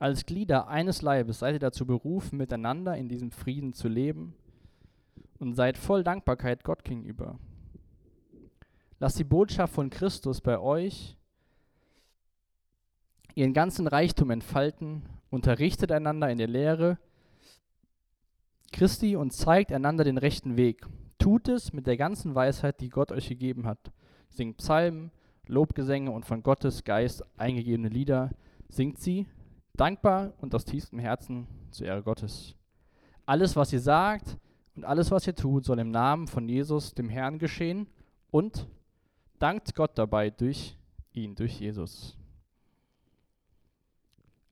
[0.00, 4.34] Als Glieder eines Leibes seid ihr dazu berufen, miteinander in diesem Frieden zu leben
[5.38, 7.38] und seid voll Dankbarkeit Gott gegenüber.
[8.98, 11.18] Lasst die Botschaft von Christus bei euch
[13.34, 16.98] ihren ganzen Reichtum entfalten, unterrichtet einander in der Lehre
[18.72, 20.86] Christi und zeigt einander den rechten Weg.
[21.18, 23.92] Tut es mit der ganzen Weisheit, die Gott euch gegeben hat.
[24.30, 25.10] Singt Psalmen,
[25.46, 28.30] Lobgesänge und von Gottes Geist eingegebene Lieder.
[28.70, 29.26] Singt sie
[29.80, 32.54] dankbar und aus tiefstem Herzen zur Ehre Gottes.
[33.24, 34.36] Alles, was ihr sagt
[34.76, 37.86] und alles, was ihr tut, soll im Namen von Jesus, dem Herrn, geschehen
[38.30, 38.68] und
[39.38, 40.76] dankt Gott dabei durch
[41.12, 42.16] ihn, durch Jesus.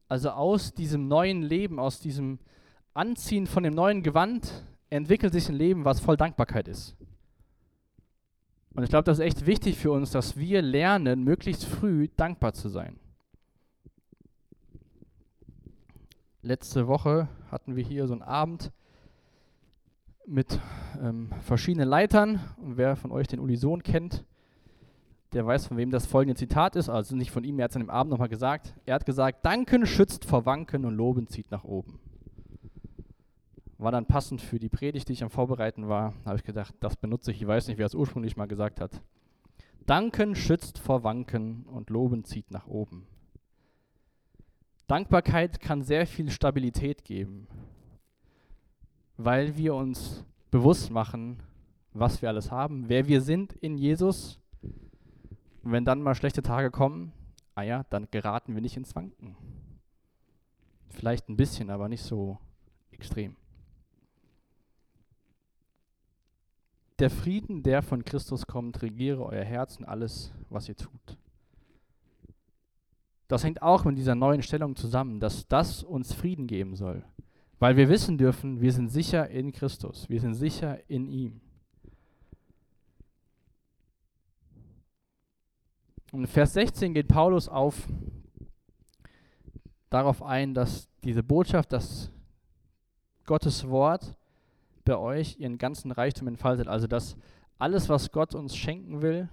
[0.08, 2.38] Also aus diesem neuen Leben, aus diesem
[2.94, 6.96] Anziehen von dem neuen Gewand entwickelt sich ein Leben, was voll Dankbarkeit ist.
[8.74, 12.54] Und ich glaube, das ist echt wichtig für uns, dass wir lernen, möglichst früh dankbar
[12.54, 12.98] zu sein.
[16.48, 18.72] Letzte Woche hatten wir hier so einen Abend
[20.24, 20.58] mit
[20.98, 22.40] ähm, verschiedenen Leitern.
[22.56, 24.24] Und wer von euch den Unison kennt,
[25.34, 27.76] der weiß, von wem das folgende Zitat ist, also nicht von ihm, er hat es
[27.76, 28.72] an dem Abend nochmal gesagt.
[28.86, 32.00] Er hat gesagt, Danken schützt vor Wanken und Loben zieht nach oben.
[33.76, 36.96] War dann passend für die Predigt, die ich am Vorbereiten war, habe ich gedacht, das
[36.96, 39.02] benutze ich, ich weiß nicht, wer es ursprünglich mal gesagt hat.
[39.84, 43.06] Danken schützt vor Wanken und Loben zieht nach oben.
[44.88, 47.46] Dankbarkeit kann sehr viel Stabilität geben,
[49.18, 51.42] weil wir uns bewusst machen,
[51.92, 54.40] was wir alles haben, wer wir sind in Jesus
[55.62, 57.12] und wenn dann mal schlechte Tage kommen,
[57.54, 59.36] ah ja, dann geraten wir nicht ins Wanken.
[60.88, 62.38] Vielleicht ein bisschen, aber nicht so
[62.90, 63.36] extrem.
[66.98, 71.18] Der Frieden, der von Christus kommt, regiere euer Herz und alles, was ihr tut.
[73.28, 77.04] Das hängt auch mit dieser neuen Stellung zusammen, dass das uns Frieden geben soll.
[77.58, 81.40] Weil wir wissen dürfen, wir sind sicher in Christus, wir sind sicher in ihm.
[86.10, 87.86] Und in Vers 16 geht Paulus auf
[89.90, 92.10] darauf ein, dass diese Botschaft, dass
[93.26, 94.16] Gottes Wort
[94.86, 96.66] bei euch ihren ganzen Reichtum entfaltet.
[96.66, 97.16] Also dass
[97.58, 99.28] alles, was Gott uns schenken will,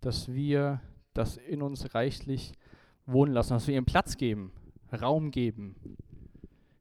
[0.00, 0.80] dass wir
[1.12, 2.52] das in uns reichlich
[3.08, 4.52] wohnen lassen, dass wir ihm Platz geben,
[4.92, 5.74] Raum geben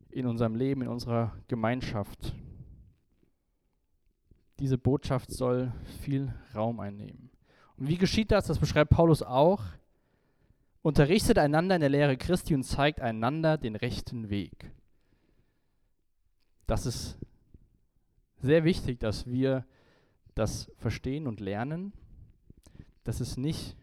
[0.10, 2.36] in unserem Leben, in unserer Gemeinschaft.
[4.60, 7.30] Diese Botschaft soll viel Raum einnehmen.
[7.78, 8.48] Und wie geschieht das?
[8.48, 9.64] Das beschreibt Paulus auch.
[10.82, 14.72] Unterrichtet einander in der Lehre Christi und zeigt einander den rechten Weg.
[16.66, 17.18] Das ist
[18.42, 19.66] sehr wichtig, dass wir
[20.34, 21.94] das verstehen und lernen.
[23.04, 23.78] Dass es nicht,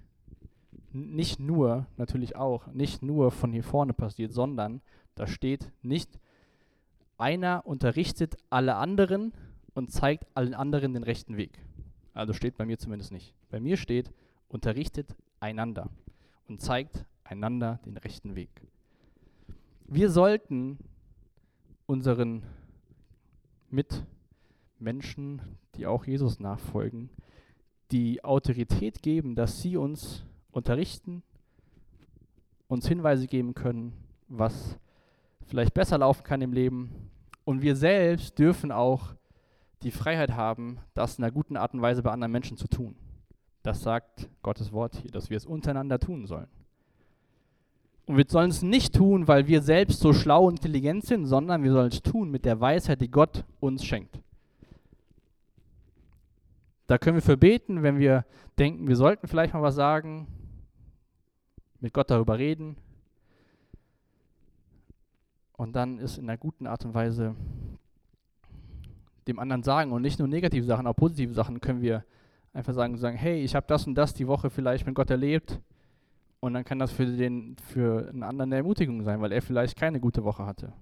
[0.94, 4.80] nicht nur, natürlich auch, nicht nur von hier vorne passiert, sondern
[5.14, 6.18] da steht nicht,
[7.18, 9.32] einer unterrichtet alle anderen
[9.74, 11.58] und zeigt allen anderen den rechten Weg.
[12.12, 13.34] Also steht bei mir zumindest nicht.
[13.50, 14.12] Bei mir steht,
[14.48, 15.90] unterrichtet einander
[16.48, 18.50] und zeigt einander den rechten Weg.
[19.86, 20.78] Wir sollten
[21.86, 22.42] unseren
[24.78, 25.42] Menschen,
[25.74, 27.10] die auch Jesus nachfolgen,
[27.90, 30.24] die Autorität geben, dass sie uns
[30.54, 31.22] unterrichten,
[32.68, 33.92] uns Hinweise geben können,
[34.28, 34.78] was
[35.46, 36.90] vielleicht besser laufen kann im Leben.
[37.44, 39.14] Und wir selbst dürfen auch
[39.82, 42.96] die Freiheit haben, das in einer guten Art und Weise bei anderen Menschen zu tun.
[43.62, 46.48] Das sagt Gottes Wort hier, dass wir es untereinander tun sollen.
[48.06, 51.62] Und wir sollen es nicht tun, weil wir selbst so schlau und intelligent sind, sondern
[51.62, 54.18] wir sollen es tun mit der Weisheit, die Gott uns schenkt.
[56.86, 58.26] Da können wir für beten, wenn wir
[58.58, 60.26] denken, wir sollten vielleicht mal was sagen,
[61.84, 62.76] mit Gott darüber reden.
[65.52, 67.36] Und dann ist in einer guten Art und Weise
[69.28, 72.02] dem anderen sagen und nicht nur negative Sachen, auch positive Sachen können wir
[72.54, 75.60] einfach sagen, sagen hey, ich habe das und das die Woche vielleicht mit Gott erlebt
[76.40, 79.76] und dann kann das für den für einen anderen eine Ermutigung sein, weil er vielleicht
[79.76, 80.72] keine gute Woche hatte.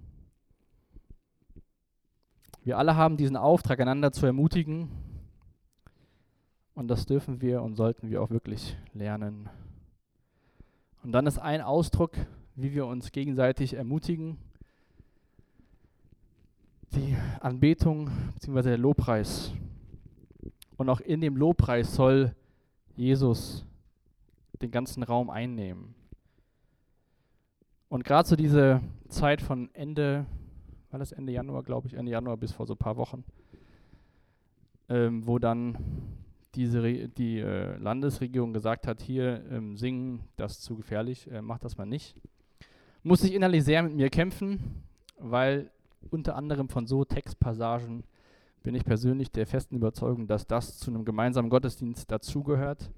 [2.63, 4.89] Wir alle haben diesen Auftrag, einander zu ermutigen
[6.75, 9.49] und das dürfen wir und sollten wir auch wirklich lernen.
[11.03, 12.11] Und dann ist ein Ausdruck,
[12.55, 14.37] wie wir uns gegenseitig ermutigen,
[16.95, 18.61] die Anbetung bzw.
[18.61, 19.51] der Lobpreis.
[20.77, 22.33] Und auch in dem Lobpreis soll
[22.95, 23.65] Jesus
[24.61, 25.93] den ganzen Raum einnehmen.
[27.89, 30.25] Und gerade so diese Zeit von Ende,
[30.89, 33.25] war das Ende Januar, glaube ich, Ende Januar bis vor so ein paar Wochen,
[34.87, 35.77] ähm, wo dann
[36.55, 41.41] diese Re die äh, Landesregierung gesagt hat, hier ähm, singen, das ist zu gefährlich, äh,
[41.41, 42.15] macht das mal nicht.
[43.01, 44.83] Muss ich innerlich sehr mit mir kämpfen,
[45.17, 45.71] weil
[46.09, 48.03] unter anderem von so Textpassagen
[48.61, 52.89] bin ich persönlich der festen Überzeugung, dass das zu einem gemeinsamen Gottesdienst dazugehört.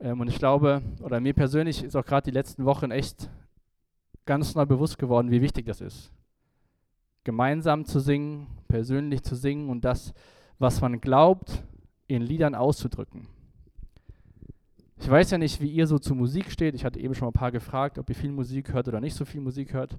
[0.00, 3.30] Ähm, und ich glaube, oder mir persönlich ist auch gerade die letzten Wochen echt
[4.24, 6.12] ganz neu bewusst geworden, wie wichtig das ist.
[7.24, 10.14] Gemeinsam zu singen, persönlich zu singen und das,
[10.58, 11.62] was man glaubt,
[12.16, 13.26] in Liedern auszudrücken.
[14.98, 16.74] Ich weiß ja nicht, wie ihr so zu Musik steht.
[16.74, 19.14] Ich hatte eben schon mal ein paar gefragt, ob ihr viel Musik hört oder nicht
[19.16, 19.98] so viel Musik hört.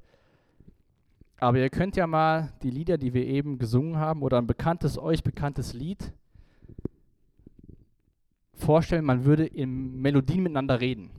[1.38, 4.98] Aber ihr könnt ja mal die Lieder, die wir eben gesungen haben, oder ein bekanntes,
[4.98, 6.14] euch bekanntes Lied
[8.54, 11.10] vorstellen, man würde in Melodien miteinander reden.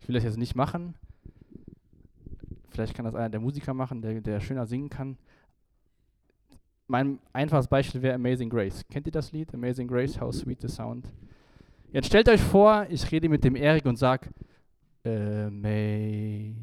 [0.00, 0.94] Ich will das jetzt nicht machen.
[2.68, 5.16] Vielleicht kann das einer der Musiker machen, der, der schöner singen kann
[6.88, 8.84] mein einfaches Beispiel wäre Amazing Grace.
[8.88, 9.52] Kennt ihr das Lied?
[9.54, 11.12] Amazing Grace, How Sweet the Sound.
[11.92, 14.30] Jetzt stellt euch vor, ich rede mit dem Erik und sage
[15.04, 16.56] Amazing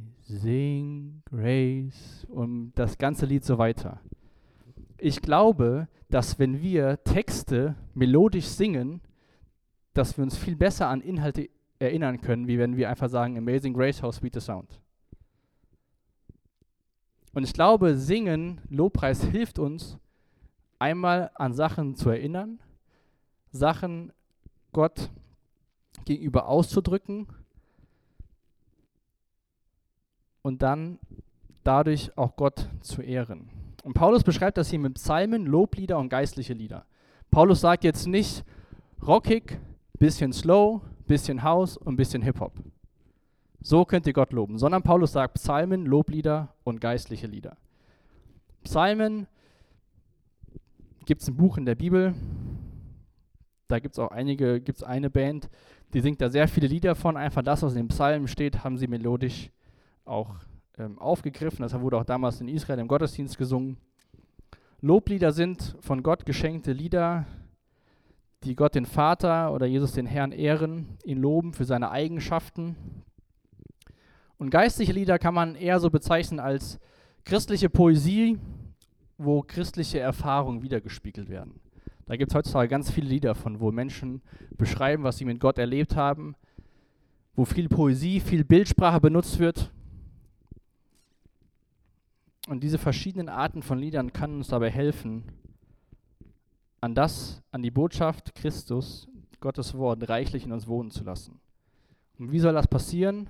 [1.26, 3.99] Grace und das ganze Lied so weiter.
[4.97, 9.01] Ich glaube, dass wenn wir Texte melodisch singen,
[9.93, 11.49] dass wir uns viel besser an Inhalte
[11.80, 14.80] erinnern können, wie wenn wir einfach sagen Amazing Grace, How Sweet the Sound.
[17.34, 19.97] Und ich glaube, Singen, Lobpreis hilft uns,
[20.84, 22.59] einmal an Sachen zu erinnern,
[23.51, 24.11] Sachen
[24.73, 25.09] Gott
[26.03, 27.27] gegenüber auszudrücken
[30.41, 30.99] und dann
[31.63, 33.49] dadurch auch Gott zu ehren.
[33.84, 36.86] Und Paulus beschreibt das hier mit Psalmen, Loblieder und geistliche Lieder.
[37.31, 38.43] Paulus sagt jetzt nicht
[39.01, 39.59] rockig,
[39.99, 42.53] bisschen slow, bisschen House und bisschen Hip-Hop.
[43.61, 47.55] So könnt ihr Gott loben, sondern Paulus sagt Psalmen, Loblieder und geistliche Lieder.
[48.65, 49.27] Psalmen
[51.06, 52.14] gibt es ein Buch in der Bibel.
[53.68, 55.49] Da gibt es auch einige, gibt es eine Band,
[55.93, 57.18] die singt da sehr viele Lieder von.
[57.18, 59.49] Einfach das, was in den Psalmen steht, haben sie melodisch
[60.06, 60.36] auch
[60.78, 61.62] ähm, aufgegriffen.
[61.62, 63.78] Das wurde auch damals in Israel im Gottesdienst gesungen.
[64.82, 67.26] Loblieder sind von Gott geschenkte Lieder,
[68.43, 72.76] die Gott den Vater oder Jesus den Herrn ehren, ihn loben für seine Eigenschaften.
[74.38, 76.80] Und geistliche Lieder kann man eher so bezeichnen als
[77.24, 78.38] christliche Poesie,
[79.18, 81.59] wo christliche Erfahrungen wiedergespiegelt werden.
[82.05, 84.22] Da gibt es heutzutage ganz viele Lieder von, wo Menschen
[84.57, 86.36] beschreiben, was sie mit Gott erlebt haben,
[87.36, 89.72] wo viel Poesie, viel Bildsprache benutzt wird.
[92.47, 95.24] Und diese verschiedenen Arten von Liedern kann uns dabei helfen,
[96.82, 99.07] an das, an die Botschaft Christus,
[99.39, 101.39] Gottes Wort, reichlich in uns wohnen zu lassen.
[102.20, 103.30] Und wie soll das passieren?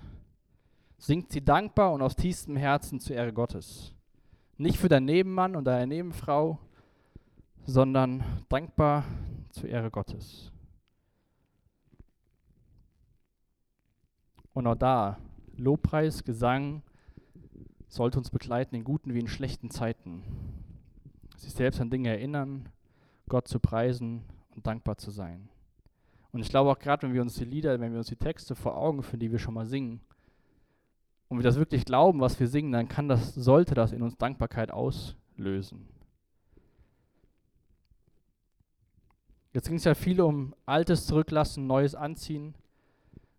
[0.97, 3.93] Singt sie dankbar und aus tiefstem Herzen zur Ehre Gottes.
[4.57, 6.59] Nicht für deinen Nebenmann und deine Nebenfrau,
[7.65, 9.03] sondern dankbar
[9.49, 10.51] zur Ehre Gottes.
[14.53, 15.17] Und auch da,
[15.57, 16.83] Lobpreis, Gesang
[17.87, 20.23] sollte uns begleiten in guten wie in schlechten Zeiten.
[21.37, 22.69] Sich selbst an Dinge erinnern,
[23.27, 24.23] Gott zu preisen
[24.55, 25.49] und dankbar zu sein.
[26.31, 28.55] Und ich glaube auch gerade, wenn wir uns die Lieder, wenn wir uns die Texte
[28.55, 30.01] vor Augen führen, die wir schon mal singen,
[31.33, 34.15] und wir das wirklich glauben, was wir singen, dann kann das, sollte das in uns
[34.17, 35.87] Dankbarkeit auslösen.
[39.51, 42.53] Jetzt ging es ja viel um Altes zurücklassen, Neues anziehen,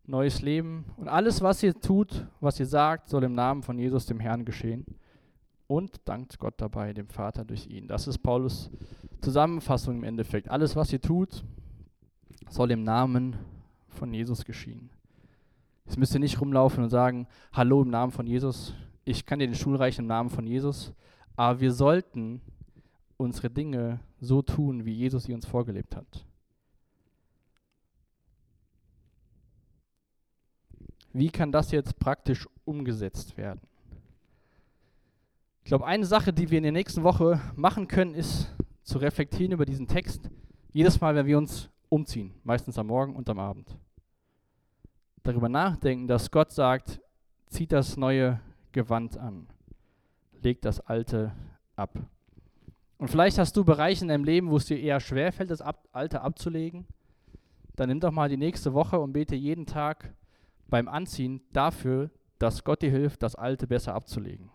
[0.06, 0.86] neues Leben.
[0.96, 4.44] Und alles, was ihr tut, was ihr sagt, soll im Namen von Jesus, dem Herrn,
[4.44, 4.84] geschehen.
[5.68, 7.86] Und dankt Gott dabei, dem Vater durch ihn.
[7.86, 8.72] Das ist Paulus
[9.20, 10.50] Zusammenfassung im Endeffekt.
[10.50, 11.44] Alles, was ihr tut,
[12.50, 13.36] soll im Namen
[13.86, 14.90] von Jesus geschehen.
[15.84, 18.74] Jetzt müsst ihr nicht rumlaufen und sagen, hallo im Namen von Jesus,
[19.04, 20.92] ich kann dir den Stuhl reichen im Namen von Jesus,
[21.36, 22.40] aber wir sollten
[23.16, 26.24] unsere Dinge so tun, wie Jesus sie uns vorgelebt hat.
[31.12, 33.60] Wie kann das jetzt praktisch umgesetzt werden?
[35.62, 39.52] Ich glaube, eine Sache, die wir in der nächsten Woche machen können, ist zu reflektieren
[39.52, 40.28] über diesen Text.
[40.72, 43.78] Jedes Mal, wenn wir uns umziehen, meistens am Morgen und am Abend.
[45.24, 47.00] Darüber nachdenken, dass Gott sagt,
[47.48, 48.40] zieht das neue
[48.72, 49.46] Gewand an,
[50.42, 51.32] legt das alte
[51.76, 51.98] ab.
[52.98, 55.88] Und vielleicht hast du Bereiche in deinem Leben, wo es dir eher schwerfällt, das ab,
[55.92, 56.86] Alte abzulegen.
[57.74, 60.12] Dann nimm doch mal die nächste Woche und bete jeden Tag
[60.68, 64.50] beim Anziehen dafür, dass Gott dir hilft, das Alte besser abzulegen.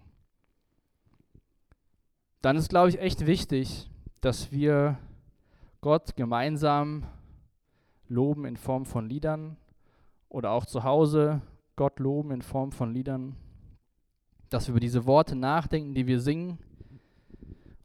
[2.42, 3.90] Dann ist, glaube ich, echt wichtig,
[4.22, 5.00] dass wir
[5.82, 7.06] Gott gemeinsam
[8.08, 9.58] loben in Form von Liedern
[10.30, 11.42] oder auch zu Hause
[11.76, 13.36] Gott loben in Form von Liedern,
[14.50, 16.60] dass wir über diese Worte nachdenken, die wir singen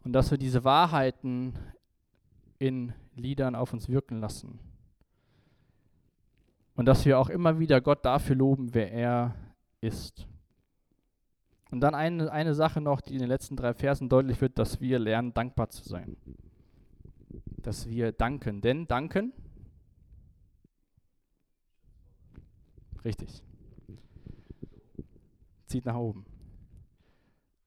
[0.04, 1.54] und dass wir diese Wahrheiten
[2.58, 4.58] in Liedern auf uns wirken lassen.
[6.76, 9.34] Und dass wir auch immer wieder Gott dafür loben, wer er
[9.80, 10.26] ist.
[11.70, 14.80] Und dann eine, eine Sache noch, die in den letzten drei Versen deutlich wird, dass
[14.80, 16.16] wir lernen, dankbar zu sein.
[17.62, 18.60] Dass wir danken.
[18.60, 19.32] Denn danken,
[23.04, 23.42] richtig,
[25.66, 26.24] zieht nach oben.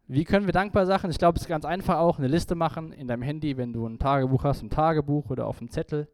[0.10, 1.12] Wie können wir dankbar sein?
[1.12, 3.86] Ich glaube, es ist ganz einfach auch, eine Liste machen in deinem Handy, wenn du
[3.86, 6.08] ein Tagebuch hast, ein Tagebuch oder auf einem Zettel.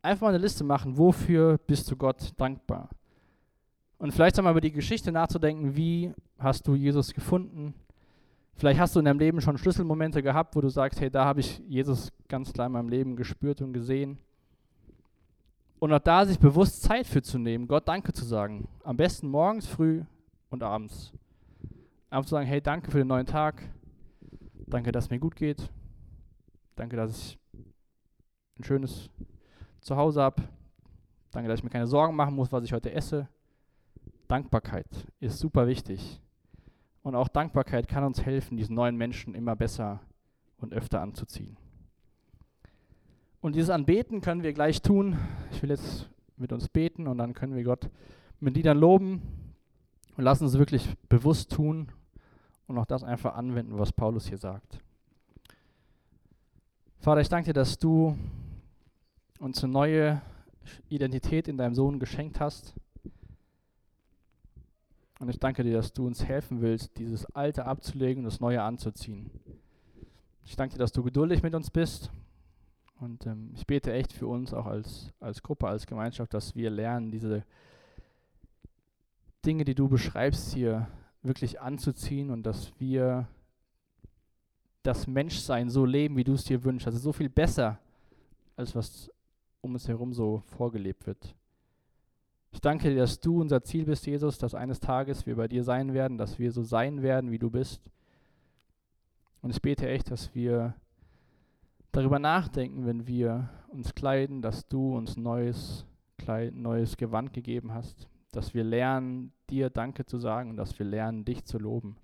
[0.00, 2.88] Einfach mal eine Liste machen, wofür bist du Gott dankbar?
[3.98, 7.74] Und vielleicht einmal über die Geschichte nachzudenken, wie hast du Jesus gefunden?
[8.54, 11.40] Vielleicht hast du in deinem Leben schon Schlüsselmomente gehabt, wo du sagst, hey, da habe
[11.40, 14.18] ich Jesus ganz klar in meinem Leben gespürt und gesehen.
[15.78, 18.66] Und auch da sich bewusst Zeit für zu nehmen, Gott Danke zu sagen.
[18.82, 20.02] Am besten morgens, früh
[20.50, 21.12] und abends.
[22.10, 23.62] Einfach zu sagen, hey, danke für den neuen Tag.
[24.66, 25.70] Danke, dass es mir gut geht.
[26.74, 27.38] Danke, dass ich
[28.58, 29.08] ein schönes
[29.80, 30.42] Zuhause habe.
[31.30, 33.28] Danke, dass ich mir keine Sorgen machen muss, was ich heute esse.
[34.26, 34.86] Dankbarkeit
[35.20, 36.20] ist super wichtig.
[37.02, 40.00] Und auch Dankbarkeit kann uns helfen, diesen neuen Menschen immer besser
[40.58, 41.56] und öfter anzuziehen.
[43.40, 45.16] Und dieses Anbeten können wir gleich tun.
[45.52, 47.88] Ich will jetzt mit uns beten und dann können wir Gott
[48.40, 49.22] mit Liedern loben
[50.16, 51.92] und lassen es wirklich bewusst tun
[52.66, 54.80] und auch das einfach anwenden, was Paulus hier sagt.
[56.98, 58.18] Vater, ich danke dir, dass du
[59.38, 60.22] uns eine neue
[60.88, 62.74] Identität in deinem Sohn geschenkt hast.
[65.20, 68.62] Und ich danke dir, dass du uns helfen willst, dieses Alte abzulegen und das Neue
[68.62, 69.30] anzuziehen.
[70.44, 72.10] Ich danke dir, dass du geduldig mit uns bist.
[73.00, 76.70] Und ähm, ich bete echt für uns auch als, als Gruppe, als Gemeinschaft, dass wir
[76.70, 77.44] lernen, diese
[79.44, 80.88] Dinge, die du beschreibst hier,
[81.22, 83.28] wirklich anzuziehen und dass wir
[84.82, 86.86] das Menschsein so leben, wie du es dir wünschst.
[86.86, 87.78] Also so viel besser,
[88.56, 89.10] als was
[89.60, 91.34] um uns herum so vorgelebt wird.
[92.50, 95.62] Ich danke dir, dass du unser Ziel bist, Jesus, dass eines Tages wir bei dir
[95.62, 97.90] sein werden, dass wir so sein werden, wie du bist.
[99.42, 100.74] Und ich bete echt, dass wir
[101.92, 105.84] darüber nachdenken, wenn wir uns kleiden, dass du uns neues
[106.18, 110.84] Kleid, neues Gewand gegeben hast, dass wir lernen, dir Danke zu sagen und dass wir
[110.84, 111.96] lernen, dich zu loben.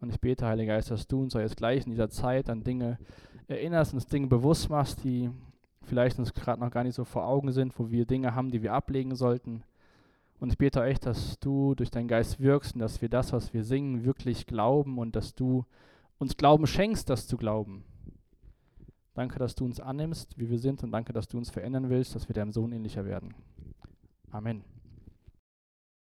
[0.00, 2.98] Und ich bete, Heiliger Geist, dass du uns jetzt gleich in dieser Zeit an Dinge
[3.48, 5.30] erinnerst, uns Dinge bewusst machst, die
[5.82, 8.62] vielleicht uns gerade noch gar nicht so vor Augen sind, wo wir Dinge haben, die
[8.62, 9.62] wir ablegen sollten.
[10.38, 13.52] Und ich bete echt, dass du durch deinen Geist wirkst und dass wir das, was
[13.52, 15.66] wir singen, wirklich glauben und dass du
[16.18, 17.84] uns Glauben schenkst, das zu glauben.
[19.20, 22.14] Danke, dass du uns annimmst, wie wir sind und danke, dass du uns verändern willst,
[22.14, 23.34] dass wir deinem Sohn ähnlicher werden.
[24.30, 24.64] Amen.